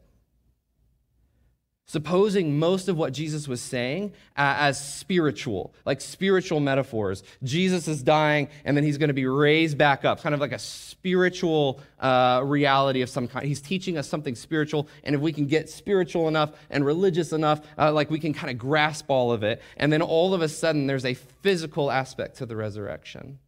Supposing 1.87 2.59
most 2.59 2.89
of 2.89 2.97
what 2.97 3.13
Jesus 3.13 3.47
was 3.47 3.61
saying 3.61 4.15
as 4.37 4.83
spiritual, 4.83 5.75
like 5.85 6.01
spiritual 6.01 6.59
metaphors. 6.59 7.23
Jesus 7.43 7.89
is 7.89 8.03
dying 8.03 8.49
and 8.65 8.75
then 8.75 8.85
he's 8.85 8.97
going 8.97 9.09
to 9.09 9.15
be 9.15 9.27
raised 9.27 9.77
back 9.77 10.03
up, 10.05 10.23
kind 10.23 10.35
of 10.35 10.41
like 10.41 10.53
a 10.53 10.59
spiritual 10.59 11.81
uh, 12.01 12.41
reality 12.43 13.03
of 13.03 13.11
some 13.11 13.29
kind. 13.29 13.47
He's 13.47 13.61
teaching 13.61 13.99
us 13.99 14.09
something 14.09 14.35
spiritual, 14.35 14.89
and 15.05 15.15
if 15.15 15.21
we 15.21 15.31
can 15.31 15.47
get 15.47 15.69
spiritual 15.69 16.27
enough 16.27 16.53
and 16.71 16.87
religious 16.87 17.33
enough, 17.33 17.61
uh, 17.77 17.93
like 17.93 18.11
we 18.11 18.19
can 18.19 18.33
kind 18.33 18.51
of 18.51 18.57
grasp 18.57 19.11
all 19.11 19.31
of 19.31 19.43
it, 19.43 19.61
and 19.77 19.93
then 19.93 20.01
all 20.01 20.33
of 20.33 20.41
a 20.41 20.49
sudden 20.49 20.87
there's 20.87 21.05
a 21.05 21.15
physical 21.15 21.91
aspect 21.91 22.39
to 22.39 22.47
the 22.47 22.57
resurrection. 22.57 23.39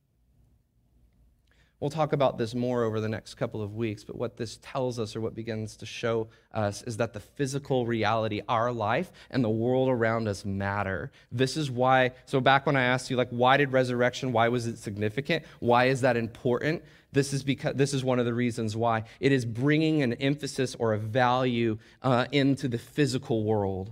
We'll 1.78 1.90
talk 1.90 2.14
about 2.14 2.38
this 2.38 2.54
more 2.54 2.85
over 2.85 3.00
the 3.02 3.09
next 3.09 3.35
couple 3.35 3.61
of 3.61 3.76
weeks, 3.76 4.02
but 4.02 4.16
what 4.16 4.38
this 4.38 4.59
tells 4.62 4.99
us 4.99 5.14
or 5.14 5.21
what 5.21 5.35
begins 5.35 5.76
to 5.76 5.85
show 5.85 6.28
us 6.54 6.83
is 6.83 6.97
that 6.97 7.12
the 7.12 7.21
physical 7.21 7.85
reality, 7.85 8.40
our 8.49 8.73
life, 8.73 9.12
and 9.30 9.45
the 9.45 9.50
world 9.50 9.90
around 9.90 10.26
us 10.26 10.47
matter. 10.47 11.12
This 11.30 11.54
is 11.54 11.71
why, 11.71 12.12
so 12.25 12.40
back 12.40 12.64
when 12.64 12.76
I 12.76 12.85
asked 12.85 13.11
you, 13.11 13.16
like, 13.18 13.28
why 13.28 13.59
did 13.59 13.73
resurrection, 13.73 14.33
why 14.33 14.49
was 14.49 14.66
it 14.66 14.78
significant? 14.78 15.45
Why 15.61 15.87
is 15.87 16.00
that 16.00 16.16
important? 16.16 16.83
This 17.12 17.35
is 17.35 17.42
because 17.42 17.75
this 17.75 17.92
is 17.92 18.02
one 18.02 18.18
of 18.18 18.25
the 18.25 18.35
reasons 18.35 18.75
why 18.75 19.04
it 19.21 19.30
is 19.30 19.45
bringing 19.45 20.02
an 20.02 20.14
emphasis 20.14 20.75
or 20.78 20.95
a 20.95 20.99
value 20.99 21.76
uh, 22.02 22.25
into 22.33 22.68
the 22.68 22.78
physical 22.78 23.45
world. 23.45 23.90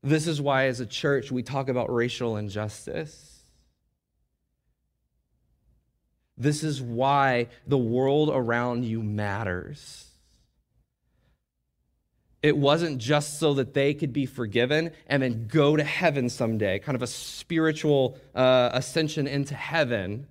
This 0.00 0.28
is 0.28 0.40
why, 0.40 0.66
as 0.66 0.78
a 0.78 0.86
church, 0.86 1.32
we 1.32 1.42
talk 1.42 1.68
about 1.68 1.92
racial 1.92 2.36
injustice 2.36 3.33
this 6.36 6.64
is 6.64 6.82
why 6.82 7.48
the 7.66 7.78
world 7.78 8.30
around 8.32 8.84
you 8.84 9.02
matters. 9.02 10.06
It 12.42 12.56
wasn't 12.56 12.98
just 12.98 13.38
so 13.38 13.54
that 13.54 13.72
they 13.72 13.94
could 13.94 14.12
be 14.12 14.26
forgiven 14.26 14.90
and 15.06 15.22
then 15.22 15.46
go 15.46 15.76
to 15.76 15.84
heaven 15.84 16.28
someday, 16.28 16.78
kind 16.78 16.94
of 16.94 17.00
a 17.00 17.06
spiritual 17.06 18.18
uh, 18.34 18.68
ascension 18.72 19.26
into 19.26 19.54
heaven. 19.54 20.26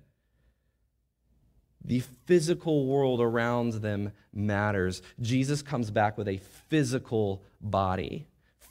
The 1.84 2.04
physical 2.26 2.86
world 2.86 3.20
around 3.20 3.72
them 3.74 4.12
matters. 4.32 5.02
Jesus 5.20 5.60
comes 5.60 5.90
back 5.90 6.16
with 6.16 6.28
a 6.28 6.36
physical 6.68 7.42
body, 7.60 8.28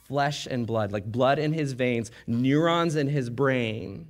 flesh 0.08 0.48
and 0.50 0.66
blood, 0.66 0.94
like 0.94 1.12
blood 1.12 1.38
in 1.38 1.52
his 1.52 1.74
veins, 1.74 2.12
neurons 2.26 2.96
in 2.96 3.10
his 3.10 3.30
brain. 3.30 4.08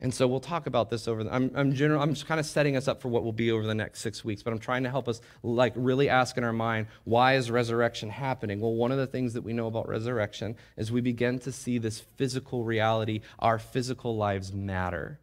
And 0.00 0.14
so 0.14 0.28
we'll 0.28 0.38
talk 0.38 0.68
about 0.68 0.90
this 0.90 1.08
over. 1.08 1.24
The, 1.24 1.34
I'm, 1.34 1.50
I'm 1.56 1.72
general. 1.74 2.00
I'm 2.00 2.14
just 2.14 2.26
kind 2.26 2.38
of 2.38 2.46
setting 2.46 2.76
us 2.76 2.86
up 2.86 3.02
for 3.02 3.08
what 3.08 3.24
will 3.24 3.32
be 3.32 3.50
over 3.50 3.66
the 3.66 3.74
next 3.74 4.00
six 4.00 4.24
weeks. 4.24 4.44
But 4.44 4.52
I'm 4.52 4.60
trying 4.60 4.84
to 4.84 4.90
help 4.90 5.08
us, 5.08 5.20
like, 5.42 5.72
really 5.74 6.08
ask 6.08 6.36
in 6.36 6.44
our 6.44 6.52
mind, 6.52 6.86
why 7.02 7.34
is 7.34 7.50
resurrection 7.50 8.08
happening? 8.08 8.60
Well, 8.60 8.74
one 8.74 8.92
of 8.92 8.98
the 8.98 9.08
things 9.08 9.34
that 9.34 9.42
we 9.42 9.52
know 9.52 9.66
about 9.66 9.88
resurrection 9.88 10.54
is 10.76 10.92
we 10.92 11.00
begin 11.00 11.40
to 11.40 11.50
see 11.50 11.78
this 11.78 11.98
physical 11.98 12.62
reality. 12.62 13.22
Our 13.40 13.58
physical 13.58 14.16
lives 14.16 14.52
matter. 14.52 15.18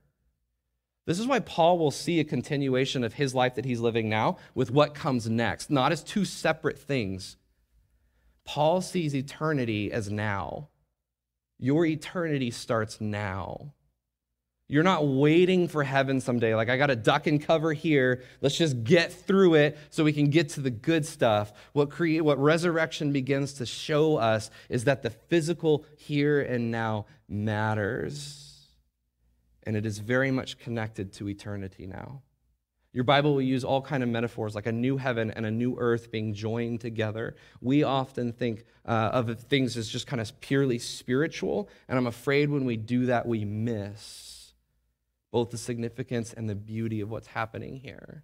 This 1.06 1.20
is 1.20 1.28
why 1.28 1.40
Paul 1.40 1.78
will 1.78 1.92
see 1.92 2.20
a 2.20 2.26
continuation 2.26 3.04
of 3.04 3.14
his 3.14 3.34
life 3.34 3.56
that 3.56 3.66
he's 3.66 3.80
living 3.80 4.10
now 4.10 4.38
with 4.56 4.72
what 4.72 4.94
comes 4.94 5.30
next, 5.30 5.70
not 5.70 5.92
as 5.94 6.04
two 6.04 6.26
separate 6.26 6.80
things. 6.80 7.38
Paul 8.44 8.82
sees 8.82 9.16
eternity 9.16 9.92
as 9.92 10.12
now. 10.12 10.70
Your 11.60 11.86
eternity 11.86 12.52
starts 12.52 13.00
now. 13.00 13.74
You're 14.68 14.84
not 14.84 15.08
waiting 15.08 15.68
for 15.68 15.84
heaven 15.84 16.20
someday. 16.20 16.56
Like, 16.56 16.70
I 16.70 16.78
got 16.78 16.88
to 16.88 16.96
duck 16.96 17.28
and 17.28 17.40
cover 17.42 17.72
here. 17.72 18.24
Let's 18.42 18.58
just 18.58 18.84
get 18.84 19.14
through 19.14 19.56
it 19.56 19.78
so 19.92 20.04
we 20.04 20.14
can 20.14 20.32
get 20.32 20.50
to 20.50 20.62
the 20.62 20.72
good 20.72 21.06
stuff. 21.06 21.54
What, 21.74 21.92
create, 21.92 22.22
what 22.22 22.40
resurrection 22.40 23.12
begins 23.12 23.54
to 23.54 23.66
show 23.68 24.18
us 24.18 24.50
is 24.70 24.86
that 24.86 25.04
the 25.04 25.12
physical 25.12 25.86
here 25.98 26.42
and 26.42 26.72
now 26.72 27.06
matters. 27.30 28.68
And 29.64 29.78
it 29.78 29.86
is 29.86 30.00
very 30.00 30.32
much 30.32 30.58
connected 30.58 31.14
to 31.14 31.30
eternity 31.30 31.86
now. 31.86 32.24
Your 32.92 33.04
Bible 33.04 33.36
will 33.36 33.42
use 33.42 33.64
all 33.64 33.82
kind 33.82 34.02
of 34.02 34.10
metaphors 34.10 34.56
like 34.56 34.68
a 34.68 34.72
new 34.72 34.98
heaven 34.98 35.30
and 35.30 35.46
a 35.46 35.52
new 35.52 35.76
earth 35.78 36.10
being 36.12 36.34
joined 36.34 36.82
together. 36.82 37.36
We 37.62 37.84
often 37.84 38.32
think 38.32 38.64
uh, 38.86 39.10
of 39.12 39.40
things 39.42 39.78
as 39.78 39.90
just 39.90 40.08
kind 40.08 40.22
of 40.22 40.40
purely 40.40 40.80
spiritual, 40.80 41.70
and 41.90 41.98
I'm 41.98 42.08
afraid 42.08 42.50
when 42.50 42.64
we 42.64 42.78
do 42.78 43.08
that, 43.08 43.28
we 43.28 43.44
miss 43.44 44.35
both 45.36 45.50
the 45.50 45.58
significance 45.58 46.32
and 46.32 46.50
the 46.50 46.56
beauty 46.56 47.02
of 47.02 47.12
what's 47.12 47.28
happening 47.28 47.76
here. 47.76 48.24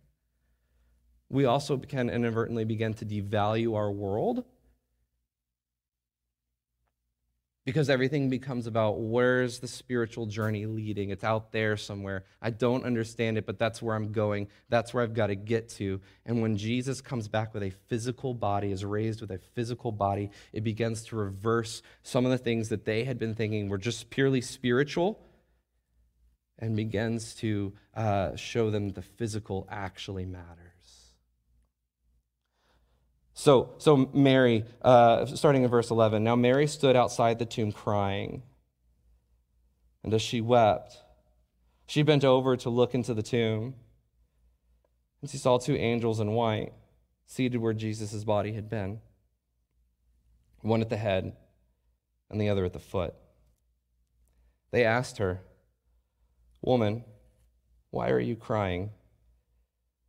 We 1.28 1.44
also 1.44 1.76
can 1.76 2.10
inadvertently 2.10 2.64
begin 2.64 2.94
to 2.94 3.06
devalue 3.06 3.76
our 3.76 3.92
world 3.92 4.46
because 7.66 7.90
everything 7.90 8.30
becomes 8.30 8.66
about 8.66 9.02
where's 9.02 9.60
the 9.60 9.68
spiritual 9.68 10.26
journey 10.26 10.66
leading. 10.66 11.10
It's 11.10 11.26
out 11.26 11.52
there 11.52 11.76
somewhere. 11.76 12.24
I 12.42 12.50
don't 12.50 12.86
understand 12.86 13.38
it, 13.38 13.46
but 13.46 13.60
that's 13.60 13.82
where 13.82 13.98
I'm 13.98 14.14
going. 14.14 14.48
That's 14.70 14.94
where 14.94 15.04
I've 15.04 15.14
got 15.14 15.28
to 15.28 15.36
get 15.36 15.68
to. 15.72 16.00
And 16.26 16.42
when 16.42 16.56
Jesus 16.56 17.02
comes 17.02 17.28
back 17.28 17.54
with 17.54 17.64
a 17.64 17.72
physical 17.90 18.34
body, 18.34 18.72
is 18.72 18.86
raised 18.86 19.20
with 19.20 19.32
a 19.32 19.40
physical 19.54 19.92
body, 19.92 20.30
it 20.54 20.64
begins 20.64 21.04
to 21.08 21.18
reverse 21.18 21.82
some 22.04 22.24
of 22.24 22.32
the 22.32 22.38
things 22.38 22.70
that 22.70 22.86
they 22.86 23.04
had 23.04 23.20
been 23.20 23.36
thinking 23.36 23.68
were 23.68 23.78
just 23.78 24.10
purely 24.10 24.40
spiritual 24.40 25.20
and 26.62 26.76
begins 26.76 27.34
to 27.36 27.74
uh, 27.96 28.36
show 28.36 28.70
them 28.70 28.92
the 28.92 29.02
physical 29.02 29.68
actually 29.70 30.26
matters. 30.26 30.62
So, 33.34 33.74
so 33.80 34.10
Mary, 34.14 34.66
uh, 34.84 35.26
starting 35.26 35.64
in 35.64 35.70
verse 35.70 35.90
11, 35.90 36.24
now 36.24 36.36
Mary 36.36 36.68
stood 36.68 36.96
outside 36.96 37.40
the 37.40 37.46
tomb 37.46 37.72
crying. 37.72 38.44
And 40.04 40.14
as 40.14 40.22
she 40.22 40.42
wept, 40.42 40.98
she 41.88 42.04
bent 42.04 42.24
over 42.24 42.56
to 42.58 42.70
look 42.70 42.94
into 42.94 43.16
the 43.16 43.24
tomb. 43.24 43.74
And 45.22 45.30
she 45.30 45.38
saw 45.38 45.58
two 45.58 45.76
angels 45.76 46.20
in 46.20 46.32
white 46.34 46.74
seated 47.26 47.58
where 47.58 47.74
Jesus' 47.74 48.24
body 48.24 48.54
had 48.54 48.70
been 48.70 49.00
one 50.62 50.82
at 50.82 50.90
the 50.90 50.98
head 50.98 51.36
and 52.30 52.40
the 52.40 52.50
other 52.50 52.66
at 52.66 52.74
the 52.74 52.80
foot. 52.80 53.16
They 54.72 54.86
asked 54.86 55.18
her, 55.18 55.42
Woman, 56.62 57.04
why 57.90 58.10
are 58.10 58.20
you 58.20 58.36
crying? 58.36 58.92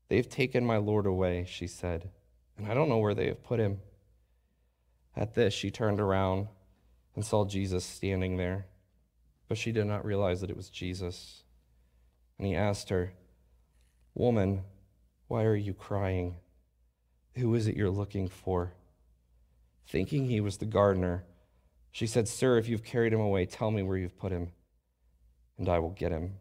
They've 0.09 0.29
taken 0.29 0.65
my 0.65 0.77
Lord 0.77 1.07
away, 1.07 1.47
she 1.49 1.67
said 1.67 2.11
and 2.57 2.71
I 2.71 2.75
don't 2.75 2.89
know 2.89 2.99
where 2.99 3.15
they 3.15 3.27
have 3.27 3.43
put 3.43 3.59
him. 3.61 3.81
At 5.17 5.35
this, 5.35 5.53
she 5.53 5.71
turned 5.71 6.01
around 6.01 6.49
and 7.15 7.25
saw 7.25 7.45
Jesus 7.45 7.85
standing 7.85 8.37
there, 8.37 8.67
but 9.49 9.59
she 9.59 9.73
did 9.73 9.87
not 9.87 10.05
realize 10.05 10.41
that 10.41 10.51
it 10.51 10.57
was 10.57 10.71
Jesus. 10.71 11.43
And 12.39 12.47
he 12.47 12.55
asked 12.55 12.89
her, 12.89 13.13
Woman, 14.15 14.63
why 15.29 15.45
are 15.45 15.57
you 15.57 15.75
crying? 15.75 16.37
Who 17.37 17.55
is 17.55 17.67
it 17.67 17.77
you're 17.77 17.91
looking 17.91 18.29
for? 18.29 18.75
Thinking 19.89 20.27
he 20.27 20.41
was 20.41 20.59
the 20.59 20.67
gardener, 20.67 21.25
she 21.91 22.07
said, 22.07 22.29
Sir, 22.29 22.57
if 22.57 22.69
you've 22.69 22.85
carried 22.85 23.13
him 23.13 23.21
away, 23.21 23.45
tell 23.45 23.71
me 23.71 23.83
where 23.83 23.99
you've 23.99 24.19
put 24.19 24.33
him, 24.33 24.53
and 25.62 25.69
I 25.69 25.78
will 25.78 25.90
get 25.90 26.11
him. 26.11 26.33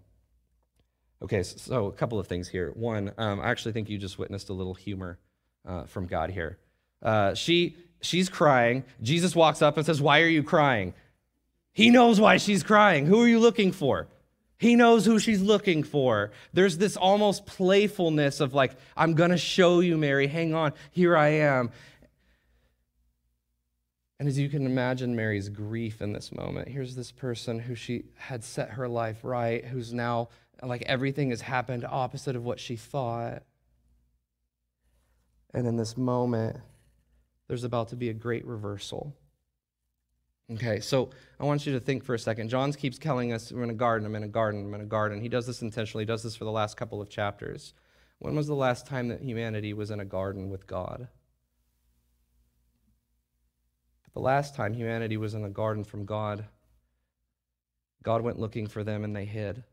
Okay, 1.21 1.43
so, 1.43 1.85
a 1.85 1.91
couple 1.91 2.17
of 2.19 2.25
things 2.25 2.47
here. 2.47 2.71
One, 2.73 3.11
um, 3.19 3.39
I 3.39 3.51
actually 3.51 3.73
think 3.73 3.87
you 3.87 3.99
just 3.99 4.17
witnessed 4.17 4.49
a 4.49 4.53
little 4.53 4.73
humor 4.73 5.19
uh, 5.63 5.83
from 5.83 6.07
God 6.07 6.31
here. 6.31 6.57
Uh, 7.03 7.35
she, 7.35 7.77
she's 8.01 8.29
crying. 8.29 8.83
Jesus 9.03 9.35
walks 9.35 9.61
up 9.61 9.77
and 9.77 9.85
says, 9.85 10.01
Why 10.01 10.21
are 10.21 10.27
you 10.27 10.41
crying? 10.41 10.95
He 11.71 11.91
knows 11.91 12.19
why 12.19 12.37
she's 12.37 12.63
crying. 12.63 13.05
Who 13.05 13.21
are 13.21 13.27
you 13.27 13.39
looking 13.39 13.71
for? 13.71 14.07
He 14.57 14.75
knows 14.75 15.05
who 15.05 15.19
she's 15.19 15.41
looking 15.41 15.83
for. 15.83 16.31
There's 16.53 16.79
this 16.79 16.97
almost 16.97 17.45
playfulness 17.45 18.39
of 18.39 18.55
like, 18.55 18.71
I'm 18.97 19.13
to 19.31 19.37
show 19.37 19.81
you, 19.81 19.97
Mary. 19.97 20.25
Hang 20.25 20.55
on. 20.55 20.73
Here 20.91 21.15
I 21.15 21.29
am. 21.29 21.69
And 24.21 24.27
as 24.27 24.37
you 24.37 24.49
can 24.49 24.67
imagine 24.67 25.15
Mary's 25.15 25.49
grief 25.49 25.99
in 25.99 26.13
this 26.13 26.31
moment, 26.31 26.67
here's 26.67 26.95
this 26.95 27.11
person 27.11 27.57
who 27.57 27.73
she 27.73 28.03
had 28.17 28.43
set 28.43 28.69
her 28.69 28.87
life 28.87 29.17
right, 29.23 29.65
who's 29.65 29.95
now 29.95 30.29
like 30.61 30.83
everything 30.83 31.31
has 31.31 31.41
happened 31.41 31.83
opposite 31.89 32.35
of 32.35 32.45
what 32.45 32.59
she 32.59 32.75
thought. 32.75 33.41
And 35.55 35.65
in 35.65 35.75
this 35.75 35.97
moment, 35.97 36.57
there's 37.47 37.63
about 37.63 37.87
to 37.87 37.95
be 37.95 38.09
a 38.09 38.13
great 38.13 38.45
reversal. 38.45 39.11
Okay, 40.51 40.81
so 40.81 41.09
I 41.39 41.45
want 41.45 41.65
you 41.65 41.73
to 41.73 41.79
think 41.79 42.03
for 42.03 42.13
a 42.13 42.19
second. 42.19 42.49
John 42.49 42.71
keeps 42.73 42.99
telling 42.99 43.33
us 43.33 43.51
we're 43.51 43.63
in 43.63 43.71
a 43.71 43.73
garden, 43.73 44.05
I'm 44.05 44.13
in 44.13 44.21
a 44.21 44.27
garden, 44.27 44.67
I'm 44.67 44.73
in 44.75 44.81
a 44.81 44.85
garden. 44.85 45.19
He 45.19 45.29
does 45.29 45.47
this 45.47 45.63
intentionally, 45.63 46.03
he 46.03 46.07
does 46.07 46.21
this 46.21 46.35
for 46.35 46.45
the 46.45 46.51
last 46.51 46.77
couple 46.77 47.01
of 47.01 47.09
chapters. 47.09 47.73
When 48.19 48.35
was 48.35 48.45
the 48.45 48.53
last 48.53 48.85
time 48.85 49.07
that 49.07 49.23
humanity 49.23 49.73
was 49.73 49.89
in 49.89 49.99
a 49.99 50.05
garden 50.05 50.51
with 50.51 50.67
God? 50.67 51.07
The 54.13 54.19
last 54.19 54.56
time 54.56 54.74
humanity 54.74 55.17
was 55.17 55.34
in 55.34 55.43
a 55.43 55.50
garden 55.50 55.84
from 55.84 56.06
God, 56.06 56.45
God 58.04 58.21
went 58.21 58.39
looking 58.39 58.67
for 58.67 58.84
them 58.84 59.04
and 59.04 59.15
they 59.15 59.26
hid. 59.26 59.63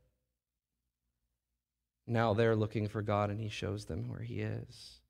Now 2.07 2.35
they're 2.35 2.57
looking 2.57 2.89
for 2.89 3.03
God 3.03 3.31
and 3.31 3.41
he 3.41 3.49
shows 3.49 3.85
them 3.87 4.09
where 4.09 4.21
he 4.21 4.41
is. 4.41 5.01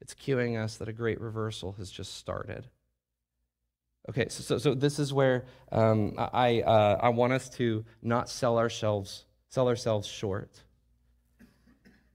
It's 0.00 0.14
cueing 0.14 0.62
us 0.62 0.76
that 0.76 0.88
a 0.88 0.92
great 0.92 1.20
reversal 1.20 1.72
has 1.72 1.90
just 1.90 2.16
started. 2.16 2.68
Okay, 4.08 4.26
so, 4.28 4.42
so, 4.42 4.58
so 4.58 4.74
this 4.74 4.98
is 4.98 5.12
where 5.12 5.44
um, 5.70 6.14
I, 6.18 6.62
uh, 6.62 6.98
I 7.00 7.10
want 7.10 7.32
us 7.32 7.48
to 7.50 7.84
not 8.02 8.28
sell 8.28 8.58
ourselves, 8.58 9.24
sell 9.48 9.68
ourselves 9.68 10.08
short. 10.08 10.50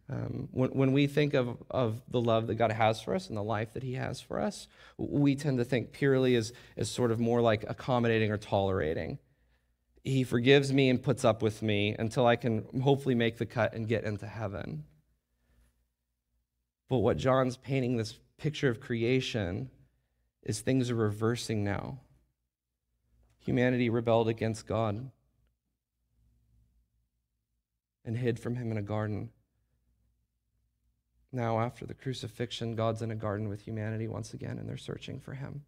Um, 0.10 0.48
when, 0.52 0.70
when 0.70 0.92
we 0.94 1.08
think 1.08 1.34
of, 1.34 1.58
of 1.70 2.02
the 2.10 2.22
love 2.22 2.48
that 2.48 2.56
God 2.56 2.72
has 2.72 3.02
for 3.02 3.14
us 3.14 3.28
and 3.28 3.38
the 3.38 3.44
life 3.44 3.74
that 3.74 3.84
He 3.84 3.96
has 3.96 4.22
for 4.22 4.40
us, 4.40 4.68
we 4.98 5.36
tend 5.36 5.58
to 5.58 5.66
think 5.66 5.92
purely 5.92 6.36
as, 6.36 6.54
as 6.78 6.90
sort 6.90 7.12
of 7.12 7.20
more 7.20 7.42
like 7.42 7.66
accommodating 7.68 8.32
or 8.32 8.38
tolerating. 8.38 9.20
He 10.04 10.24
forgives 10.24 10.72
me 10.72 10.90
and 10.90 11.04
puts 11.04 11.26
up 11.26 11.42
with 11.42 11.62
me 11.62 11.94
until 12.00 12.26
I 12.26 12.38
can 12.38 12.66
hopefully 12.82 13.16
make 13.16 13.38
the 13.38 13.46
cut 13.46 13.74
and 13.74 13.88
get 13.88 14.06
into 14.06 14.28
heaven. 14.28 14.86
But 16.88 17.00
what 17.00 17.18
John's 17.18 17.58
painting 17.58 17.98
this 17.98 18.18
picture 18.38 18.70
of 18.70 18.80
creation 18.80 19.70
is 20.44 20.62
things 20.62 20.90
are 20.90 20.96
reversing 20.96 21.66
now. 21.66 22.00
Humanity 23.40 23.90
rebelled 23.90 24.30
against 24.30 24.66
God 24.66 25.12
and 28.06 28.18
hid 28.18 28.40
from 28.40 28.56
him 28.56 28.72
in 28.72 28.78
a 28.78 28.82
garden. 28.82 29.32
Now, 31.32 31.60
after 31.60 31.86
the 31.86 31.94
crucifixion, 31.94 32.76
God's 32.76 33.02
in 33.02 33.12
a 33.12 33.16
garden 33.16 33.50
with 33.50 33.62
humanity 33.62 34.08
once 34.08 34.34
again, 34.34 34.58
and 34.58 34.68
they're 34.68 34.78
searching 34.78 35.20
for 35.20 35.34
him. 35.34 35.64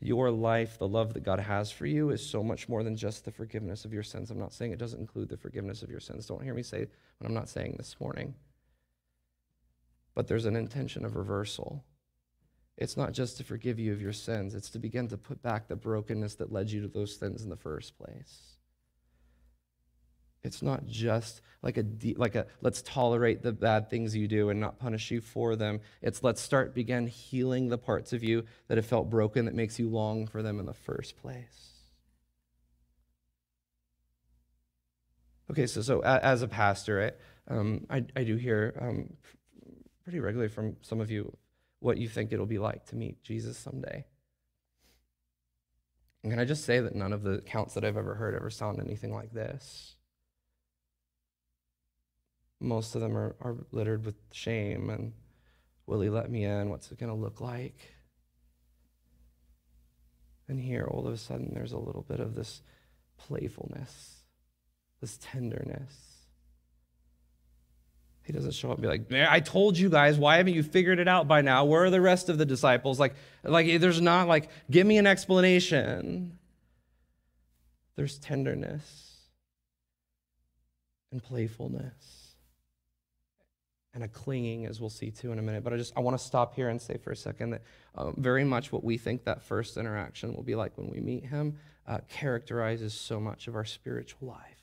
Your 0.00 0.30
life, 0.30 0.78
the 0.78 0.86
love 0.86 1.14
that 1.14 1.24
God 1.24 1.40
has 1.40 1.70
for 1.72 1.86
you, 1.86 2.10
is 2.10 2.24
so 2.24 2.42
much 2.42 2.68
more 2.68 2.82
than 2.82 2.96
just 2.96 3.24
the 3.24 3.32
forgiveness 3.32 3.86
of 3.86 3.94
your 3.94 4.02
sins. 4.02 4.30
I'm 4.30 4.38
not 4.38 4.52
saying 4.52 4.72
it 4.72 4.78
doesn't 4.78 5.00
include 5.00 5.30
the 5.30 5.38
forgiveness 5.38 5.82
of 5.82 5.90
your 5.90 6.00
sins. 6.00 6.26
Don't 6.26 6.42
hear 6.42 6.52
me 6.54 6.62
say 6.62 6.86
what 7.18 7.26
I'm 7.26 7.34
not 7.34 7.48
saying 7.48 7.76
this 7.78 7.96
morning. 7.98 8.34
But 10.14 10.28
there's 10.28 10.44
an 10.44 10.56
intention 10.56 11.04
of 11.04 11.16
reversal. 11.16 11.82
It's 12.76 12.96
not 12.96 13.12
just 13.12 13.38
to 13.38 13.44
forgive 13.44 13.78
you 13.78 13.92
of 13.94 14.02
your 14.02 14.12
sins, 14.12 14.54
it's 14.54 14.70
to 14.70 14.78
begin 14.78 15.08
to 15.08 15.16
put 15.16 15.42
back 15.42 15.66
the 15.66 15.76
brokenness 15.76 16.34
that 16.36 16.52
led 16.52 16.70
you 16.70 16.82
to 16.82 16.88
those 16.88 17.18
sins 17.18 17.42
in 17.42 17.48
the 17.48 17.56
first 17.56 17.96
place. 17.96 18.56
It's 20.42 20.62
not 20.62 20.86
just 20.86 21.40
like 21.62 21.76
a 21.78 21.84
like 22.16 22.36
a 22.36 22.46
let's 22.60 22.82
tolerate 22.82 23.42
the 23.42 23.52
bad 23.52 23.90
things 23.90 24.14
you 24.14 24.28
do 24.28 24.50
and 24.50 24.60
not 24.60 24.78
punish 24.78 25.10
you 25.10 25.20
for 25.20 25.56
them. 25.56 25.80
It's 26.02 26.22
let's 26.22 26.40
start 26.40 26.74
begin 26.74 27.06
healing 27.08 27.68
the 27.68 27.78
parts 27.78 28.12
of 28.12 28.22
you 28.22 28.44
that 28.68 28.78
have 28.78 28.86
felt 28.86 29.10
broken 29.10 29.46
that 29.46 29.54
makes 29.54 29.78
you 29.78 29.88
long 29.88 30.26
for 30.26 30.42
them 30.42 30.60
in 30.60 30.66
the 30.66 30.74
first 30.74 31.16
place. 31.16 31.72
Okay, 35.50 35.66
so 35.66 35.82
so 35.82 36.00
as 36.00 36.42
a 36.42 36.48
pastor, 36.48 37.12
I 37.48 37.54
um, 37.54 37.86
I, 37.88 38.04
I, 38.16 38.24
do 38.24 38.36
hear 38.36 38.76
um, 38.80 39.12
pretty 40.02 40.18
regularly 40.18 40.48
from 40.48 40.76
some 40.82 41.00
of 41.00 41.10
you 41.10 41.36
what 41.78 41.98
you 41.98 42.08
think 42.08 42.32
it'll 42.32 42.46
be 42.46 42.58
like 42.58 42.86
to 42.86 42.96
meet 42.96 43.22
Jesus 43.22 43.56
someday. 43.56 44.04
And 46.22 46.32
can 46.32 46.40
I 46.40 46.44
just 46.44 46.64
say 46.64 46.80
that 46.80 46.96
none 46.96 47.12
of 47.12 47.22
the 47.22 47.34
accounts 47.34 47.74
that 47.74 47.84
I've 47.84 47.96
ever 47.96 48.16
heard 48.16 48.34
ever 48.34 48.50
sound 48.50 48.80
anything 48.80 49.14
like 49.14 49.32
this? 49.32 49.95
Most 52.60 52.94
of 52.94 53.00
them 53.00 53.16
are, 53.16 53.36
are 53.40 53.56
littered 53.72 54.04
with 54.04 54.16
shame 54.32 54.90
and 54.90 55.12
will 55.86 56.00
he 56.00 56.08
let 56.08 56.30
me 56.30 56.44
in? 56.44 56.70
What's 56.70 56.90
it 56.90 56.98
going 56.98 57.12
to 57.12 57.18
look 57.18 57.40
like? 57.40 57.94
And 60.48 60.60
here, 60.60 60.84
all 60.84 61.06
of 61.06 61.12
a 61.12 61.18
sudden, 61.18 61.52
there's 61.54 61.72
a 61.72 61.78
little 61.78 62.02
bit 62.02 62.20
of 62.20 62.34
this 62.34 62.62
playfulness, 63.16 64.20
this 65.00 65.18
tenderness. 65.20 66.12
He 68.22 68.32
doesn't 68.32 68.54
show 68.54 68.70
up 68.70 68.78
and 68.78 68.82
be 68.82 68.88
like, 68.88 69.10
Man, 69.10 69.28
I 69.30 69.40
told 69.40 69.78
you 69.78 69.88
guys, 69.88 70.18
why 70.18 70.38
haven't 70.38 70.54
you 70.54 70.62
figured 70.62 70.98
it 70.98 71.06
out 71.08 71.28
by 71.28 71.42
now? 71.42 71.64
Where 71.64 71.84
are 71.84 71.90
the 71.90 72.00
rest 72.00 72.28
of 72.28 72.38
the 72.38 72.44
disciples? 72.44 72.98
Like, 72.98 73.14
like 73.44 73.80
there's 73.80 74.00
not 74.00 74.26
like, 74.26 74.50
give 74.70 74.86
me 74.86 74.98
an 74.98 75.06
explanation. 75.06 76.38
There's 77.94 78.18
tenderness. 78.18 79.14
and 81.12 81.22
playfulness 81.22 82.15
and 83.96 84.04
a 84.04 84.08
clinging, 84.08 84.66
as 84.66 84.78
we'll 84.78 84.90
see 84.90 85.10
too 85.10 85.32
in 85.32 85.38
a 85.38 85.42
minute. 85.42 85.64
But 85.64 85.72
I 85.72 85.78
just 85.78 85.94
I 85.96 86.00
want 86.00 86.16
to 86.16 86.24
stop 86.24 86.54
here 86.54 86.68
and 86.68 86.80
say 86.80 86.98
for 86.98 87.10
a 87.10 87.16
second 87.16 87.50
that 87.50 87.62
uh, 87.96 88.10
very 88.12 88.44
much 88.44 88.70
what 88.70 88.84
we 88.84 88.98
think 88.98 89.24
that 89.24 89.42
first 89.42 89.76
interaction 89.76 90.34
will 90.34 90.42
be 90.42 90.54
like 90.54 90.76
when 90.76 90.88
we 90.90 91.00
meet 91.00 91.24
Him 91.24 91.56
uh, 91.88 91.98
characterizes 92.08 92.92
so 92.92 93.18
much 93.18 93.48
of 93.48 93.56
our 93.56 93.64
spiritual 93.64 94.28
life. 94.28 94.62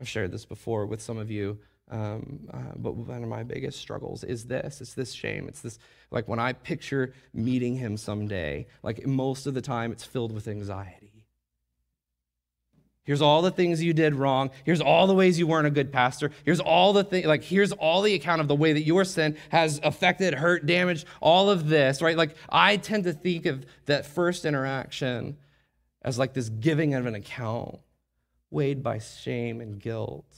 I've 0.00 0.08
shared 0.08 0.30
this 0.30 0.44
before 0.44 0.86
with 0.86 1.02
some 1.02 1.18
of 1.18 1.30
you. 1.30 1.58
Um, 1.88 2.48
uh, 2.52 2.74
but 2.76 2.94
one 2.94 3.22
of 3.22 3.28
my 3.28 3.42
biggest 3.42 3.78
struggles 3.78 4.24
is 4.24 4.46
this 4.46 4.80
it's 4.80 4.94
this 4.94 5.12
shame 5.12 5.46
it's 5.46 5.60
this 5.60 5.78
like 6.10 6.26
when 6.26 6.40
i 6.40 6.52
picture 6.52 7.14
meeting 7.32 7.76
him 7.76 7.96
someday 7.96 8.66
like 8.82 9.06
most 9.06 9.46
of 9.46 9.54
the 9.54 9.62
time 9.62 9.92
it's 9.92 10.02
filled 10.02 10.32
with 10.32 10.48
anxiety 10.48 11.05
Here's 13.06 13.22
all 13.22 13.40
the 13.40 13.52
things 13.52 13.80
you 13.80 13.92
did 13.92 14.16
wrong. 14.16 14.50
Here's 14.64 14.80
all 14.80 15.06
the 15.06 15.14
ways 15.14 15.38
you 15.38 15.46
weren't 15.46 15.68
a 15.68 15.70
good 15.70 15.92
pastor. 15.92 16.32
Here's 16.44 16.58
all 16.58 16.92
the 16.92 17.04
thing 17.04 17.24
like 17.24 17.44
here's 17.44 17.70
all 17.70 18.02
the 18.02 18.14
account 18.14 18.40
of 18.40 18.48
the 18.48 18.56
way 18.56 18.72
that 18.72 18.82
your 18.82 19.04
sin 19.04 19.36
has 19.50 19.80
affected, 19.84 20.34
hurt, 20.34 20.66
damaged, 20.66 21.06
all 21.20 21.48
of 21.48 21.68
this, 21.68 22.02
right? 22.02 22.16
Like 22.16 22.34
I 22.48 22.76
tend 22.76 23.04
to 23.04 23.12
think 23.12 23.46
of 23.46 23.64
that 23.84 24.06
first 24.06 24.44
interaction 24.44 25.36
as 26.02 26.18
like 26.18 26.34
this 26.34 26.48
giving 26.48 26.94
of 26.94 27.06
an 27.06 27.14
account 27.14 27.78
weighed 28.50 28.82
by 28.82 28.98
shame 28.98 29.60
and 29.60 29.80
guilt. 29.80 30.36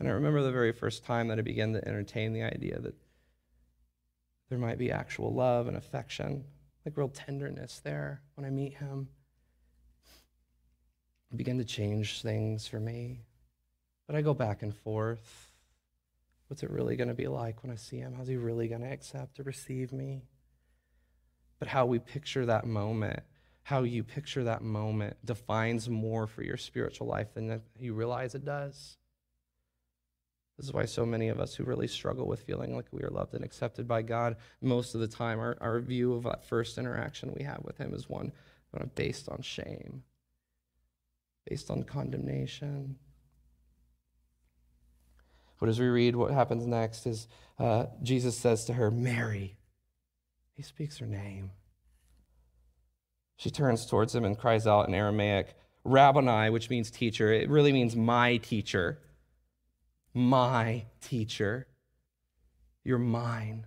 And 0.00 0.08
I 0.08 0.12
remember 0.12 0.42
the 0.42 0.50
very 0.50 0.72
first 0.72 1.04
time 1.04 1.28
that 1.28 1.38
I 1.38 1.42
began 1.42 1.72
to 1.74 1.86
entertain 1.86 2.32
the 2.32 2.42
idea 2.42 2.80
that 2.80 2.96
there 4.50 4.58
might 4.58 4.78
be 4.78 4.90
actual 4.90 5.32
love 5.32 5.68
and 5.68 5.76
affection, 5.76 6.42
like 6.84 6.96
real 6.96 7.08
tenderness 7.08 7.80
there 7.84 8.22
when 8.34 8.44
I 8.44 8.50
meet 8.50 8.74
him 8.74 9.06
began 11.36 11.58
to 11.58 11.64
change 11.64 12.22
things 12.22 12.66
for 12.66 12.80
me. 12.80 13.20
But 14.06 14.16
I 14.16 14.22
go 14.22 14.34
back 14.34 14.62
and 14.62 14.74
forth. 14.74 15.52
What's 16.48 16.62
it 16.62 16.70
really 16.70 16.96
going 16.96 17.08
to 17.08 17.14
be 17.14 17.28
like 17.28 17.62
when 17.62 17.72
I 17.72 17.76
see 17.76 17.98
him? 17.98 18.14
How's 18.14 18.28
he 18.28 18.36
really 18.36 18.68
going 18.68 18.82
to 18.82 18.90
accept 18.92 19.40
or 19.40 19.44
receive 19.44 19.92
me? 19.92 20.22
But 21.58 21.68
how 21.68 21.86
we 21.86 21.98
picture 21.98 22.44
that 22.46 22.66
moment, 22.66 23.20
how 23.62 23.84
you 23.84 24.02
picture 24.02 24.44
that 24.44 24.62
moment 24.62 25.16
defines 25.24 25.88
more 25.88 26.26
for 26.26 26.42
your 26.42 26.56
spiritual 26.56 27.06
life 27.06 27.32
than 27.34 27.62
you 27.78 27.94
realize 27.94 28.34
it 28.34 28.44
does. 28.44 28.98
This 30.58 30.66
is 30.66 30.72
why 30.74 30.84
so 30.84 31.06
many 31.06 31.28
of 31.28 31.40
us 31.40 31.54
who 31.54 31.64
really 31.64 31.88
struggle 31.88 32.26
with 32.26 32.42
feeling 32.42 32.76
like 32.76 32.86
we 32.90 33.02
are 33.02 33.10
loved 33.10 33.34
and 33.34 33.44
accepted 33.44 33.88
by 33.88 34.02
God, 34.02 34.36
most 34.60 34.94
of 34.94 35.00
the 35.00 35.08
time, 35.08 35.38
our, 35.38 35.56
our 35.60 35.80
view 35.80 36.12
of 36.12 36.24
that 36.24 36.44
first 36.44 36.76
interaction 36.76 37.32
we 37.34 37.44
have 37.44 37.62
with 37.64 37.78
Him 37.78 37.94
is 37.94 38.10
one 38.10 38.32
based 38.94 39.28
on 39.28 39.40
shame 39.40 40.02
based 41.48 41.70
on 41.70 41.82
condemnation. 41.82 42.96
But 45.58 45.68
as 45.68 45.78
we 45.78 45.86
read, 45.86 46.16
what 46.16 46.32
happens 46.32 46.66
next 46.66 47.06
is 47.06 47.28
uh, 47.58 47.86
Jesus 48.02 48.36
says 48.36 48.64
to 48.64 48.72
her, 48.72 48.90
Mary. 48.90 49.56
He 50.54 50.62
speaks 50.62 50.98
her 50.98 51.06
name. 51.06 51.52
She 53.36 53.50
turns 53.50 53.86
towards 53.86 54.14
him 54.14 54.24
and 54.24 54.38
cries 54.38 54.66
out 54.66 54.88
in 54.88 54.94
Aramaic, 54.94 55.54
Rabboni, 55.84 56.50
which 56.50 56.70
means 56.70 56.90
teacher. 56.90 57.32
It 57.32 57.48
really 57.48 57.72
means 57.72 57.96
my 57.96 58.36
teacher. 58.36 59.00
My 60.14 60.84
teacher. 61.00 61.66
You're 62.84 62.98
mine. 62.98 63.66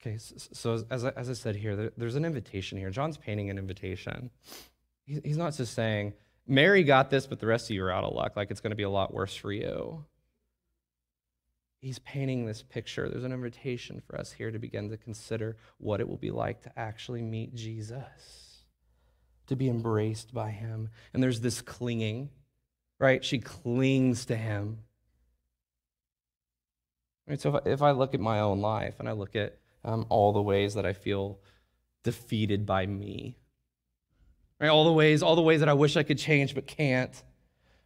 Okay, 0.00 0.16
so, 0.18 0.34
so 0.52 0.84
as, 0.90 1.04
I, 1.04 1.10
as 1.10 1.28
I 1.28 1.32
said 1.32 1.56
here, 1.56 1.74
there, 1.74 1.92
there's 1.96 2.14
an 2.14 2.24
invitation 2.24 2.78
here. 2.78 2.90
John's 2.90 3.16
painting 3.16 3.50
an 3.50 3.58
invitation. 3.58 4.30
He, 5.04 5.20
he's 5.24 5.36
not 5.36 5.54
just 5.54 5.74
saying, 5.74 6.12
Mary 6.46 6.84
got 6.84 7.10
this, 7.10 7.26
but 7.26 7.40
the 7.40 7.46
rest 7.46 7.68
of 7.68 7.74
you 7.74 7.84
are 7.84 7.90
out 7.90 8.04
of 8.04 8.14
luck. 8.14 8.36
Like 8.36 8.50
it's 8.50 8.60
going 8.60 8.70
to 8.70 8.76
be 8.76 8.84
a 8.84 8.90
lot 8.90 9.12
worse 9.12 9.34
for 9.34 9.52
you. 9.52 10.04
He's 11.80 11.98
painting 12.00 12.46
this 12.46 12.62
picture. 12.62 13.08
There's 13.08 13.24
an 13.24 13.32
invitation 13.32 14.02
for 14.06 14.18
us 14.18 14.32
here 14.32 14.50
to 14.50 14.58
begin 14.58 14.90
to 14.90 14.96
consider 14.96 15.56
what 15.78 16.00
it 16.00 16.08
will 16.08 16.16
be 16.16 16.30
like 16.30 16.62
to 16.62 16.72
actually 16.76 17.22
meet 17.22 17.54
Jesus, 17.54 18.64
to 19.46 19.56
be 19.56 19.68
embraced 19.68 20.32
by 20.32 20.50
him. 20.50 20.90
And 21.12 21.22
there's 21.22 21.40
this 21.40 21.60
clinging, 21.60 22.30
right? 22.98 23.24
She 23.24 23.38
clings 23.38 24.24
to 24.26 24.36
him. 24.36 24.78
Right, 27.28 27.40
so 27.40 27.56
if 27.56 27.66
I, 27.66 27.70
if 27.70 27.82
I 27.82 27.90
look 27.90 28.14
at 28.14 28.20
my 28.20 28.40
own 28.40 28.60
life 28.60 28.94
and 28.98 29.08
I 29.08 29.12
look 29.12 29.36
at 29.36 29.58
um, 29.84 30.06
all 30.08 30.32
the 30.32 30.42
ways 30.42 30.74
that 30.74 30.86
I 30.86 30.92
feel 30.92 31.38
defeated 32.02 32.66
by 32.66 32.86
me. 32.86 33.36
Right? 34.60 34.68
All 34.68 34.84
the 34.84 34.92
ways, 34.92 35.22
all 35.22 35.36
the 35.36 35.42
ways 35.42 35.60
that 35.60 35.68
I 35.68 35.74
wish 35.74 35.96
I 35.96 36.02
could 36.02 36.18
change 36.18 36.54
but 36.54 36.66
can't. 36.66 37.22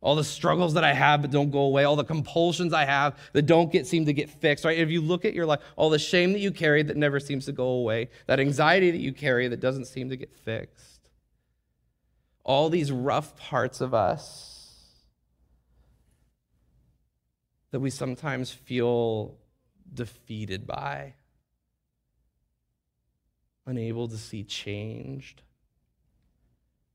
All 0.00 0.16
the 0.16 0.24
struggles 0.24 0.74
that 0.74 0.82
I 0.82 0.94
have 0.94 1.22
but 1.22 1.30
don't 1.30 1.50
go 1.50 1.60
away, 1.60 1.84
all 1.84 1.94
the 1.94 2.04
compulsions 2.04 2.72
I 2.72 2.84
have 2.84 3.16
that 3.34 3.42
don't 3.42 3.70
get 3.70 3.86
seem 3.86 4.06
to 4.06 4.12
get 4.12 4.30
fixed, 4.30 4.64
right? 4.64 4.76
If 4.76 4.90
you 4.90 5.00
look 5.00 5.24
at 5.24 5.32
your 5.32 5.46
life, 5.46 5.60
all 5.76 5.90
the 5.90 5.98
shame 5.98 6.32
that 6.32 6.40
you 6.40 6.50
carry 6.50 6.82
that 6.82 6.96
never 6.96 7.20
seems 7.20 7.46
to 7.46 7.52
go 7.52 7.66
away, 7.66 8.10
that 8.26 8.40
anxiety 8.40 8.90
that 8.90 8.98
you 8.98 9.12
carry 9.12 9.46
that 9.46 9.60
doesn't 9.60 9.84
seem 9.84 10.08
to 10.08 10.16
get 10.16 10.34
fixed. 10.34 11.08
All 12.42 12.68
these 12.68 12.90
rough 12.90 13.36
parts 13.36 13.80
of 13.80 13.94
us 13.94 14.52
that 17.70 17.78
we 17.78 17.90
sometimes 17.90 18.50
feel 18.50 19.36
defeated 19.94 20.66
by 20.66 21.14
unable 23.66 24.08
to 24.08 24.16
see 24.16 24.44
changed. 24.44 25.42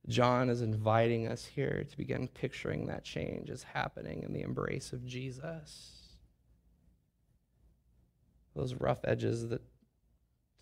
John 0.08 0.50
is 0.50 0.62
inviting 0.62 1.28
us 1.28 1.46
here 1.46 1.86
to 1.90 1.98
begin 1.98 2.28
picturing 2.30 2.88
that 2.88 3.04
change 3.04 3.50
as 3.50 3.64
happening 3.64 4.24
in 4.24 4.34
the 4.34 4.42
embrace 4.42 4.94
of 4.94 5.06
Jesus. 5.06 5.92
Those 8.56 8.74
rough 8.74 9.00
edges 9.04 9.50
that 9.50 9.62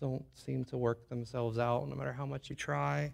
don't 0.00 0.24
seem 0.34 0.64
to 0.66 0.76
work 0.76 1.08
themselves 1.08 1.58
out 1.58 1.88
no 1.88 1.94
matter 1.94 2.12
how 2.12 2.26
much 2.26 2.50
you 2.50 2.56
try. 2.56 3.12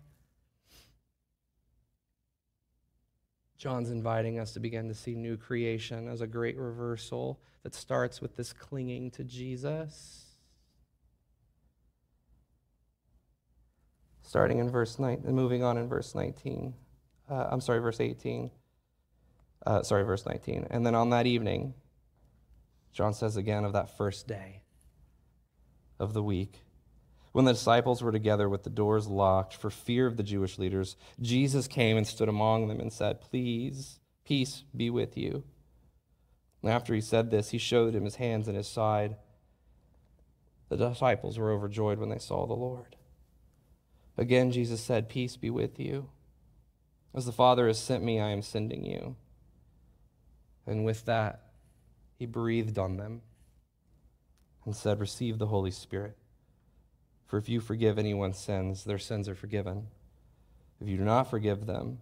John's 3.59 3.91
inviting 3.91 4.41
us 4.41 4.53
to 4.55 4.61
begin 4.61 4.89
to 4.89 4.95
see 4.95 5.15
new 5.15 5.37
creation 5.37 6.09
as 6.09 6.21
a 6.21 6.27
great 6.27 6.57
reversal 6.57 7.41
that 7.63 7.75
starts 7.75 8.21
with 8.21 8.35
this 8.37 8.53
clinging 8.53 9.11
to 9.13 9.23
Jesus. 9.23 10.32
Starting 14.33 14.61
in 14.61 14.71
verse 14.71 14.99
9, 14.99 15.25
and 15.27 15.37
moving 15.37 15.63
on 15.63 15.77
in 15.77 15.87
verse 15.87 16.15
19. 16.15 16.73
Uh, 17.31 17.49
I'm 17.51 17.61
sorry, 17.61 17.81
verse 17.81 18.01
18. 18.01 18.51
Uh, 19.67 19.83
sorry, 19.83 20.05
verse 20.05 20.25
19. 20.25 20.69
And 20.71 20.87
then 20.87 20.95
on 20.95 21.11
that 21.11 21.27
evening, 21.27 21.75
John 22.95 23.13
says 23.13 23.37
again 23.37 23.63
of 23.67 23.75
that 23.75 23.95
first 23.99 24.27
day 24.27 24.63
of 25.99 26.15
the 26.15 26.23
week, 26.23 26.63
when 27.33 27.45
the 27.45 27.53
disciples 27.53 28.03
were 28.03 28.11
together 28.11 28.49
with 28.49 28.63
the 28.63 28.71
doors 28.71 29.07
locked 29.07 29.53
for 29.53 29.69
fear 29.69 30.07
of 30.07 30.17
the 30.17 30.23
Jewish 30.23 30.59
leaders, 30.59 30.97
Jesus 31.21 31.69
came 31.69 31.99
and 31.99 32.07
stood 32.07 32.31
among 32.31 32.69
them 32.69 32.81
and 32.81 32.91
said, 32.91 33.21
Please, 33.21 34.01
peace 34.25 34.65
be 34.75 34.89
with 34.89 35.15
you. 35.15 35.45
And 36.63 36.73
after 36.73 36.95
he 36.95 37.03
said 37.03 37.31
this, 37.31 37.51
he 37.51 37.59
showed 37.59 37.95
him 37.95 38.07
his 38.07 38.17
hands 38.17 38.49
and 38.49 38.57
his 38.57 38.67
side. 38.67 39.17
The 40.71 40.79
disciples 40.79 41.39
were 41.39 41.53
overjoyed 41.53 41.99
when 41.99 42.09
they 42.09 42.17
saw 42.17 42.47
the 42.47 42.55
Lord. 42.55 42.97
Again, 44.17 44.51
Jesus 44.51 44.81
said, 44.81 45.09
Peace 45.09 45.37
be 45.37 45.51
with 45.51 45.81
you. 45.81 46.09
As 47.15 47.27
the 47.27 47.33
Father 47.33 47.67
has 47.67 47.79
sent 47.79 48.03
me, 48.03 48.21
I 48.21 48.31
am 48.31 48.43
sending 48.43 48.85
you. 48.85 49.17
And 50.67 50.85
with 50.85 51.05
that, 51.07 51.41
he 52.19 52.27
breathed 52.27 52.79
on 52.79 52.97
them 52.97 53.23
and 54.65 54.77
said, 54.77 55.01
Receive 55.01 55.39
the 55.39 55.47
Holy 55.47 55.71
Spirit. 55.71 56.17
For 57.27 57.39
if 57.39 57.49
you 57.49 57.61
forgive 57.61 57.99
anyone's 57.99 58.39
sins, 58.39 58.85
their 58.85 58.99
sins 58.99 59.29
are 59.29 59.35
forgiven. 59.35 59.89
If 60.81 60.89
you 60.89 60.97
do 60.97 61.05
not 61.05 61.31
forgive 61.31 61.67
them, 61.67 62.01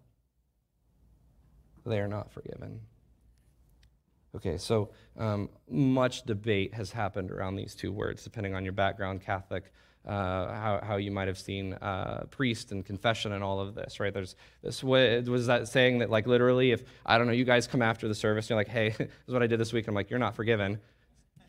they 1.87 2.01
are 2.01 2.09
not 2.09 2.33
forgiven. 2.33 2.81
Okay, 4.35 4.59
so 4.59 4.91
um, 5.19 5.49
much 5.69 6.23
debate 6.23 6.75
has 6.75 6.93
happened 6.93 7.31
around 7.31 7.57
these 7.57 7.75
two 7.75 7.93
words, 7.93 8.23
depending 8.23 8.55
on 8.55 8.65
your 8.65 8.73
background 8.73 9.23
Catholic, 9.23 9.73
how, 10.07 10.81
how 10.83 10.97
you 10.97 11.11
might 11.11 11.29
have 11.29 11.39
seen 11.39 11.75
uh, 11.75 12.25
priest 12.31 12.73
and 12.73 12.85
confession 12.85 13.33
and 13.33 13.45
all 13.45 13.61
of 13.61 13.75
this, 13.75 14.01
right? 14.01 14.13
There's 14.13 14.35
this 14.63 14.83
was 14.83 15.47
that 15.47 15.69
saying 15.69 15.99
that 15.99 16.11
like 16.11 16.27
literally, 16.27 16.73
if 16.73 16.83
I 17.05 17.19
don't 17.19 17.27
know, 17.27 17.33
you 17.33 17.45
guys 17.45 17.67
come 17.67 17.83
after 17.83 18.09
the 18.09 18.15
service, 18.15 18.47
and 18.47 18.51
you're 18.51 18.59
like, 18.59 18.69
hey, 18.69 18.89
this 18.99 19.09
is 19.29 19.33
what 19.33 19.43
I 19.43 19.47
did 19.47 19.61
this 19.61 19.73
week. 19.73 19.89
I'm 19.89 19.95
like, 19.95 20.11
you're 20.11 20.19
not 20.19 20.37
forgiven. 20.37 20.81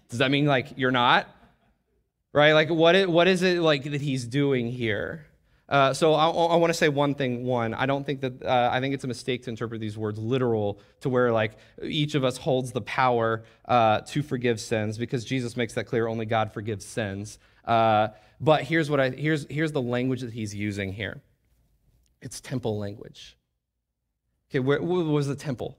Does 0.10 0.20
that 0.20 0.32
mean 0.32 0.46
like 0.46 0.74
you're 0.76 0.92
not? 0.92 1.28
Right? 2.34 2.54
Like 2.54 2.70
what 2.70 2.96
is, 2.96 3.08
what 3.08 3.28
is 3.28 3.42
it 3.42 3.62
like 3.62 3.84
that 3.84 4.02
he's 4.02 4.26
doing 4.26 4.68
here? 4.68 5.26
Uh, 5.72 5.94
so 5.94 6.14
I, 6.14 6.28
I 6.28 6.56
want 6.58 6.70
to 6.70 6.78
say 6.78 6.90
one 6.90 7.16
thing. 7.16 7.46
One, 7.46 7.74
I 7.74 7.86
don't 7.86 8.06
think 8.06 8.20
that 8.22 8.44
uh, 8.44 8.70
I 8.72 8.82
think 8.82 8.94
it's 8.94 9.06
a 9.06 9.08
mistake 9.08 9.44
to 9.44 9.50
interpret 9.50 9.80
these 9.80 9.98
words 9.98 10.20
literal 10.20 10.82
to 11.00 11.08
where 11.08 11.32
like 11.32 11.54
each 11.82 12.14
of 12.14 12.26
us 12.26 12.36
holds 12.36 12.74
the 12.74 12.82
power 12.82 13.44
uh, 13.66 14.02
to 14.02 14.22
forgive 14.22 14.60
sins 14.60 14.98
because 14.98 15.24
Jesus 15.24 15.56
makes 15.56 15.74
that 15.76 15.86
clear. 15.86 16.08
Only 16.08 16.26
God 16.26 16.54
forgives 16.54 16.84
sins. 16.86 17.40
Uh, 17.66 18.10
but 18.40 18.64
here's 18.64 18.90
what 18.90 19.00
I 19.00 19.10
here's 19.10 19.46
here's 19.50 19.72
the 19.72 19.82
language 19.82 20.22
that 20.22 20.34
he's 20.34 20.54
using 20.56 20.94
here. 20.94 21.22
It's 22.22 22.42
temple 22.42 22.78
language. 22.78 23.38
Okay, 24.50 24.60
where, 24.60 24.82
where 24.82 25.04
was 25.06 25.28
the 25.28 25.36
temple? 25.36 25.78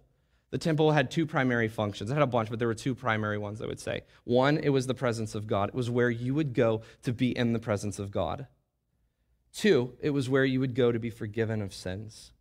The 0.51 0.59
temple 0.59 0.93
had 0.93 1.11
two 1.11 1.27
primary 1.27 1.69
functions. 1.69 2.11
It 2.11 2.15
had 2.15 2.23
a 2.23 2.27
bunch, 2.27 2.51
but 2.51 2.59
there 2.59 2.69
were 2.69 2.75
two 2.75 2.95
primary 2.95 3.39
ones, 3.39 3.63
I 3.63 3.67
would 3.67 3.81
say. 3.81 4.03
One, 4.25 4.59
it 4.59 4.69
was 4.69 4.87
the 4.87 4.95
presence 4.95 5.35
of 5.35 5.47
God. 5.47 5.71
It 5.71 5.75
was 5.75 5.89
where 5.89 6.11
you 6.11 6.35
would 6.35 6.53
go 6.53 6.83
to 7.03 7.13
be 7.13 7.37
in 7.37 7.55
the 7.55 7.59
presence 7.59 7.99
of 7.99 8.11
God. 8.11 8.47
Two, 9.55 9.95
it 10.01 10.11
was 10.11 10.29
where 10.29 10.45
you 10.45 10.61
would 10.61 10.75
go 10.75 10.93
to 10.93 10.99
be 10.99 11.11
forgiven 11.11 11.63
of 11.63 11.73
sins. 11.73 12.33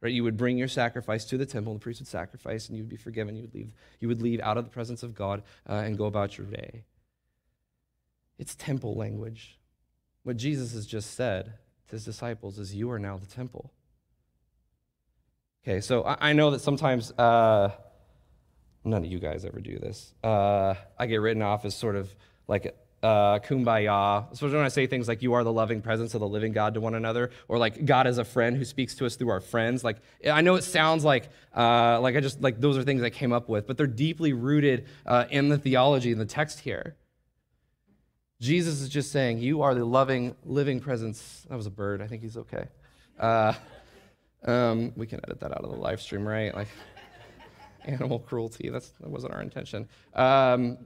Right? 0.00 0.12
You 0.12 0.24
would 0.24 0.36
bring 0.36 0.58
your 0.58 0.66
sacrifice 0.66 1.24
to 1.26 1.38
the 1.38 1.46
temple, 1.46 1.74
the 1.74 1.78
priest 1.78 2.00
would 2.00 2.08
sacrifice, 2.08 2.68
and 2.68 2.76
you 2.76 2.82
would 2.82 2.90
be 2.90 2.96
forgiven. 2.96 3.36
You 3.36 3.42
would 3.42 3.54
leave, 3.54 3.72
you 4.00 4.08
would 4.08 4.20
leave 4.20 4.40
out 4.40 4.58
of 4.58 4.64
the 4.64 4.70
presence 4.70 5.04
of 5.04 5.14
God 5.14 5.44
uh, 5.68 5.74
and 5.74 5.96
go 5.96 6.06
about 6.06 6.36
your 6.36 6.46
day. 6.48 6.82
It's 8.42 8.56
temple 8.56 8.96
language. 8.96 9.56
What 10.24 10.36
Jesus 10.36 10.72
has 10.72 10.84
just 10.84 11.14
said 11.14 11.44
to 11.86 11.92
his 11.92 12.04
disciples 12.04 12.58
is, 12.58 12.74
You 12.74 12.90
are 12.90 12.98
now 12.98 13.16
the 13.16 13.26
temple. 13.26 13.72
Okay, 15.62 15.80
so 15.80 16.02
I, 16.04 16.32
know 16.32 16.50
that 16.50 16.60
sometimes 16.60 17.12
uh, 17.12 17.70
none 18.82 19.04
of 19.04 19.08
you 19.08 19.20
guys 19.20 19.44
ever 19.44 19.60
do 19.60 19.78
this. 19.78 20.12
Uh, 20.24 20.74
I 20.98 21.06
get 21.06 21.18
written 21.18 21.40
off 21.40 21.64
as 21.64 21.76
sort 21.76 21.94
of 21.94 22.12
like 22.48 22.76
uh, 23.04 23.38
kumbaya, 23.38 24.32
especially 24.32 24.56
when 24.56 24.64
I 24.64 24.70
say 24.70 24.88
things 24.88 25.06
like, 25.06 25.22
you 25.22 25.34
are 25.34 25.44
the 25.44 25.52
loving 25.52 25.80
presence 25.80 26.14
of 26.14 26.20
the 26.20 26.26
living 26.26 26.50
God 26.50 26.74
to 26.74 26.80
one 26.80 26.96
another, 26.96 27.30
or 27.46 27.58
like 27.58 27.84
God 27.84 28.08
is 28.08 28.18
a 28.18 28.24
friend 28.24 28.56
who 28.56 28.64
speaks 28.64 28.96
to 28.96 29.06
us 29.06 29.14
through 29.14 29.30
our 29.30 29.40
friends. 29.40 29.84
Like, 29.84 29.98
I 30.28 30.40
know 30.40 30.56
it 30.56 30.64
sounds 30.64 31.04
like, 31.04 31.28
uh, 31.56 32.00
like 32.00 32.16
I 32.16 32.20
just, 32.20 32.42
like 32.42 32.60
those 32.60 32.76
are 32.76 32.82
things 32.82 33.04
I 33.04 33.10
came 33.10 33.32
up 33.32 33.48
with, 33.48 33.68
but 33.68 33.76
they're 33.76 33.86
deeply 33.86 34.32
rooted 34.32 34.88
uh, 35.06 35.26
in 35.30 35.48
the 35.48 35.58
theology 35.58 36.10
in 36.10 36.18
the 36.18 36.26
text 36.26 36.58
here. 36.58 36.96
Jesus 38.42 38.80
is 38.80 38.88
just 38.88 39.12
saying, 39.12 39.38
You 39.38 39.62
are 39.62 39.72
the 39.72 39.84
loving, 39.84 40.34
living 40.44 40.80
presence. 40.80 41.46
That 41.48 41.56
was 41.56 41.66
a 41.66 41.70
bird. 41.70 42.02
I 42.02 42.08
think 42.08 42.22
he's 42.22 42.36
okay. 42.36 42.64
Uh, 43.16 43.52
um, 44.44 44.92
we 44.96 45.06
can 45.06 45.20
edit 45.22 45.38
that 45.38 45.52
out 45.52 45.62
of 45.64 45.70
the 45.70 45.76
live 45.76 46.02
stream, 46.02 46.26
right? 46.26 46.52
Like 46.52 46.66
animal 47.84 48.18
cruelty. 48.18 48.68
That's, 48.68 48.88
that 49.00 49.08
wasn't 49.08 49.34
our 49.34 49.40
intention. 49.40 49.88
Um, 50.12 50.78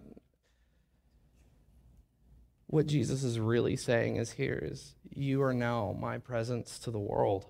what 2.66 2.86
Jesus 2.86 3.24
is 3.24 3.40
really 3.40 3.76
saying 3.76 4.16
is 4.16 4.32
here 4.32 4.60
is, 4.62 4.94
You 5.08 5.42
are 5.42 5.54
now 5.54 5.96
my 5.98 6.18
presence 6.18 6.78
to 6.80 6.90
the 6.90 7.00
world. 7.00 7.46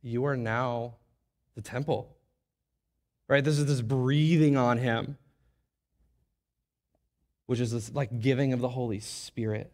You 0.00 0.26
are 0.26 0.36
now 0.36 0.94
the 1.56 1.62
temple. 1.62 2.16
Right? 3.26 3.42
This 3.42 3.58
is 3.58 3.66
this 3.66 3.82
breathing 3.82 4.56
on 4.56 4.78
him 4.78 5.18
which 7.48 7.60
is 7.60 7.72
this 7.72 7.94
like 7.94 8.20
giving 8.20 8.52
of 8.52 8.60
the 8.60 8.68
Holy 8.68 9.00
Spirit. 9.00 9.72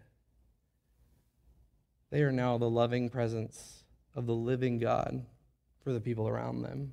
They 2.10 2.22
are 2.22 2.30
now 2.30 2.56
the 2.56 2.70
loving 2.70 3.08
presence 3.08 3.82
of 4.14 4.26
the 4.26 4.32
living 4.32 4.78
God 4.78 5.26
for 5.82 5.92
the 5.92 6.00
people 6.00 6.28
around 6.28 6.62
them. 6.62 6.92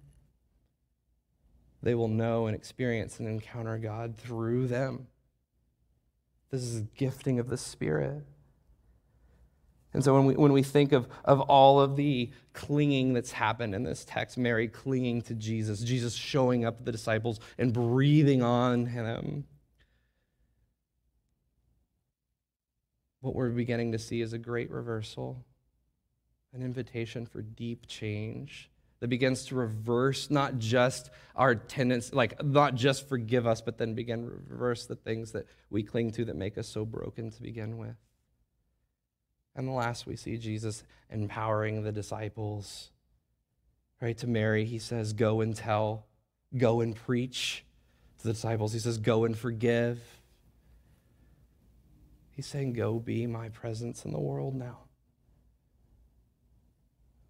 They 1.83 1.93
will 1.93 2.07
know 2.07 2.47
and 2.47 2.55
experience 2.55 3.19
and 3.19 3.27
encounter 3.27 3.77
God 3.77 4.17
through 4.17 4.69
them. 4.69 5.05
This 6.49 6.63
is 6.63 6.81
gifting 6.95 7.37
of 7.37 7.47
the 7.47 7.57
Spirit. 7.57 8.25
And 9.93 10.03
so 10.03 10.15
when 10.15 10.25
we, 10.25 10.33
when 10.33 10.51
we 10.51 10.63
think 10.63 10.93
of, 10.93 11.07
of 11.23 11.41
all 11.41 11.79
of 11.79 11.95
the 11.95 12.31
clinging 12.53 13.13
that's 13.13 13.33
happened 13.33 13.75
in 13.75 13.83
this 13.83 14.03
text, 14.03 14.35
Mary 14.35 14.67
clinging 14.67 15.21
to 15.23 15.35
Jesus, 15.35 15.81
Jesus 15.81 16.15
showing 16.15 16.65
up 16.65 16.79
to 16.79 16.83
the 16.83 16.91
disciples 16.91 17.39
and 17.59 17.71
breathing 17.71 18.41
on 18.41 18.87
him, 18.87 19.45
what 23.21 23.35
we're 23.35 23.49
beginning 23.49 23.93
to 23.93 23.99
see 23.99 24.21
is 24.21 24.33
a 24.33 24.37
great 24.37 24.69
reversal, 24.69 25.43
an 26.53 26.61
invitation 26.61 27.25
for 27.25 27.41
deep 27.41 27.87
change 27.87 28.69
that 28.99 29.07
begins 29.07 29.45
to 29.45 29.55
reverse 29.55 30.29
not 30.29 30.59
just 30.59 31.09
our 31.35 31.55
tendency, 31.55 32.15
like 32.15 32.43
not 32.43 32.75
just 32.75 33.09
forgive 33.09 33.47
us, 33.47 33.61
but 33.61 33.77
then 33.77 33.95
begin 33.95 34.29
reverse 34.29 34.85
the 34.85 34.95
things 34.95 35.31
that 35.31 35.47
we 35.69 35.83
cling 35.83 36.11
to 36.11 36.25
that 36.25 36.35
make 36.35 36.57
us 36.57 36.67
so 36.67 36.85
broken 36.85 37.31
to 37.31 37.41
begin 37.41 37.77
with. 37.77 37.95
And 39.55 39.67
the 39.67 39.71
last, 39.71 40.05
we 40.05 40.15
see 40.15 40.37
Jesus 40.37 40.83
empowering 41.09 41.83
the 41.83 41.91
disciples. 41.91 42.91
Right 43.99 44.17
to 44.19 44.27
Mary, 44.27 44.65
he 44.65 44.79
says, 44.79 45.13
Go 45.13 45.41
and 45.41 45.55
tell, 45.55 46.05
go 46.55 46.81
and 46.81 46.95
preach. 46.95 47.65
To 48.19 48.27
the 48.27 48.33
disciples, 48.33 48.71
he 48.71 48.79
says, 48.79 48.97
Go 48.97 49.25
and 49.25 49.37
forgive. 49.37 49.99
He's 52.41 52.47
saying, 52.47 52.73
Go 52.73 52.97
be 52.97 53.27
my 53.27 53.49
presence 53.49 54.03
in 54.03 54.11
the 54.11 54.19
world 54.19 54.55
now. 54.55 54.79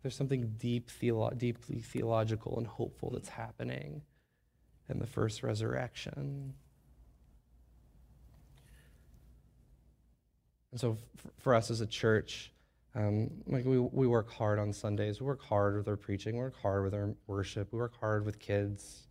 There's 0.02 0.16
something 0.16 0.56
deep 0.58 0.90
theolo- 0.90 1.38
deeply 1.38 1.82
theological 1.82 2.58
and 2.58 2.66
hopeful 2.66 3.10
that's 3.10 3.28
happening 3.28 4.04
in 4.88 5.00
the 5.00 5.06
first 5.06 5.44
resurrection. 5.44 6.54
And 10.72 10.80
so, 10.80 10.98
f- 11.18 11.32
for 11.40 11.56
us 11.56 11.70
as 11.70 11.82
a 11.82 11.88
church, 11.88 12.54
um, 12.96 13.32
like 13.48 13.66
we, 13.66 13.80
we 13.80 14.08
work 14.08 14.32
hard 14.32 14.60
on 14.60 14.72
Sundays. 14.72 15.20
We 15.20 15.26
work 15.26 15.44
hard 15.44 15.76
with 15.76 15.90
our 15.90 15.98
preaching. 15.98 16.36
We 16.36 16.44
work 16.44 16.62
hard 16.62 16.86
with 16.86 16.94
our 16.94 17.14
worship. 17.28 17.74
We 17.74 17.80
work 17.80 18.00
hard 18.00 18.26
with 18.26 18.40
kids. 18.40 19.08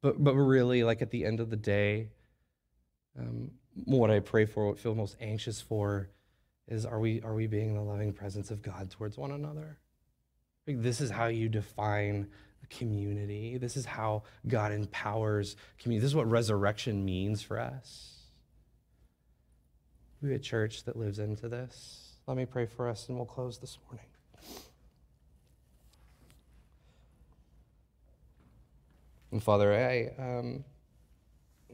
But, 0.00 0.24
but 0.24 0.34
really, 0.34 0.82
like 0.82 1.00
at 1.00 1.12
the 1.12 1.24
end 1.24 1.38
of 1.38 1.48
the 1.48 1.56
day, 1.56 2.08
um, 3.16 3.52
what 3.84 4.10
I 4.10 4.20
pray 4.20 4.44
for, 4.44 4.66
what 4.66 4.78
I 4.78 4.80
feel 4.80 4.94
most 4.94 5.16
anxious 5.20 5.60
for, 5.60 6.10
is 6.68 6.86
are 6.86 7.00
we, 7.00 7.20
are 7.22 7.34
we 7.34 7.46
being 7.46 7.74
the 7.74 7.82
loving 7.82 8.12
presence 8.12 8.50
of 8.50 8.62
God 8.62 8.90
towards 8.90 9.16
one 9.16 9.30
another? 9.30 9.78
Like 10.66 10.82
this 10.82 11.00
is 11.00 11.10
how 11.10 11.26
you 11.26 11.48
define 11.48 12.28
a 12.62 12.66
community. 12.66 13.58
This 13.58 13.76
is 13.76 13.84
how 13.84 14.22
God 14.46 14.72
empowers 14.72 15.56
community. 15.78 16.02
This 16.02 16.10
is 16.10 16.14
what 16.14 16.30
resurrection 16.30 17.04
means 17.04 17.42
for 17.42 17.58
us. 17.58 18.12
We 20.22 20.34
a 20.34 20.38
church 20.38 20.84
that 20.84 20.96
lives 20.96 21.18
into 21.18 21.48
this. 21.48 22.16
Let 22.28 22.36
me 22.36 22.46
pray 22.46 22.66
for 22.66 22.88
us 22.88 23.08
and 23.08 23.16
we'll 23.16 23.26
close 23.26 23.58
this 23.58 23.76
morning. 23.88 24.06
And 29.32 29.42
Father, 29.42 29.74
I 29.74 30.12
um, 30.22 30.64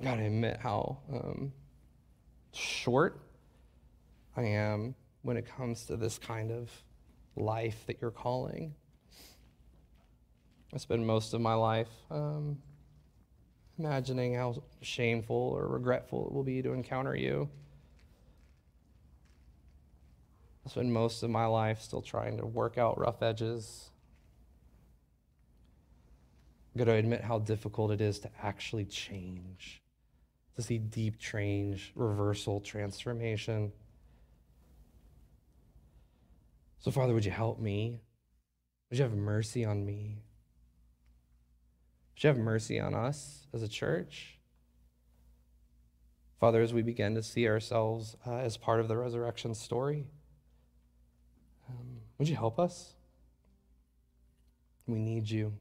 gotta 0.02 0.22
admit 0.22 0.58
how 0.62 0.98
um, 1.12 1.52
short 2.52 3.20
I 4.38 4.42
am 4.42 4.94
when 5.22 5.37
it 5.37 5.46
comes 5.46 5.87
to 5.87 5.96
this 5.96 6.16
kind 6.16 6.52
of 6.52 6.70
life 7.34 7.84
that 7.88 8.00
you're 8.00 8.12
calling. 8.12 8.72
I 10.72 10.78
spend 10.78 11.04
most 11.04 11.34
of 11.34 11.40
my 11.40 11.54
life 11.54 11.88
um, 12.08 12.58
imagining 13.78 14.34
how 14.34 14.62
shameful 14.80 15.34
or 15.34 15.66
regretful 15.66 16.26
it 16.26 16.32
will 16.32 16.44
be 16.44 16.62
to 16.62 16.72
encounter 16.72 17.16
you. 17.16 17.48
I 20.64 20.70
spend 20.70 20.92
most 20.92 21.24
of 21.24 21.30
my 21.30 21.46
life 21.46 21.80
still 21.80 22.02
trying 22.02 22.37
to 22.37 22.46
work 22.46 22.78
out 22.78 22.96
rough 22.96 23.22
edges. 23.22 23.90
I'm 26.74 26.84
going 26.84 26.88
to 26.88 26.94
admit 26.94 27.22
how 27.22 27.40
difficult 27.40 27.90
it 27.90 28.00
is 28.00 28.20
to 28.20 28.30
actually 28.40 28.84
change 28.84 29.80
to 30.59 30.62
see 30.64 30.77
deep 30.77 31.21
change, 31.21 31.92
reversal, 31.94 32.59
transformation. 32.59 33.71
So, 36.81 36.90
Father, 36.90 37.14
would 37.14 37.25
you 37.25 37.31
help 37.31 37.61
me? 37.61 38.01
Would 38.90 38.99
you 38.99 39.05
have 39.05 39.14
mercy 39.14 39.64
on 39.64 39.87
me? 39.87 40.18
Would 42.12 42.25
you 42.25 42.27
have 42.27 42.38
mercy 42.38 42.81
on 42.81 42.92
us 42.92 43.47
as 43.55 43.62
a 43.62 43.68
church? 43.68 44.40
Father, 46.40 46.61
as 46.61 46.75
we 46.75 46.83
begin 46.83 47.14
to 47.14 47.23
see 47.23 47.47
ourselves 47.47 48.16
uh, 48.27 48.38
as 48.38 48.57
part 48.57 48.81
of 48.81 48.88
the 48.88 48.97
resurrection 48.97 49.55
story, 49.55 50.09
um, 51.68 52.01
would 52.18 52.29
you 52.29 52.35
help 52.35 52.59
us? 52.59 52.94
We 54.88 54.99
need 54.99 55.31
you. 55.31 55.53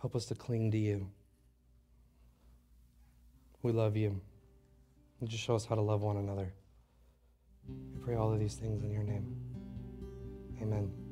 Help 0.00 0.16
us 0.16 0.24
to 0.26 0.34
cling 0.34 0.70
to 0.70 0.78
you. 0.78 1.10
We 3.64 3.72
love 3.72 3.96
you. 3.96 4.20
And 5.20 5.28
just 5.28 5.42
show 5.42 5.54
us 5.54 5.64
how 5.64 5.74
to 5.74 5.80
love 5.80 6.02
one 6.02 6.18
another. 6.18 6.52
We 7.66 7.98
pray 8.04 8.14
all 8.14 8.30
of 8.30 8.38
these 8.38 8.56
things 8.56 8.82
in 8.82 8.92
your 8.92 9.02
name. 9.02 9.34
Amen. 10.60 11.03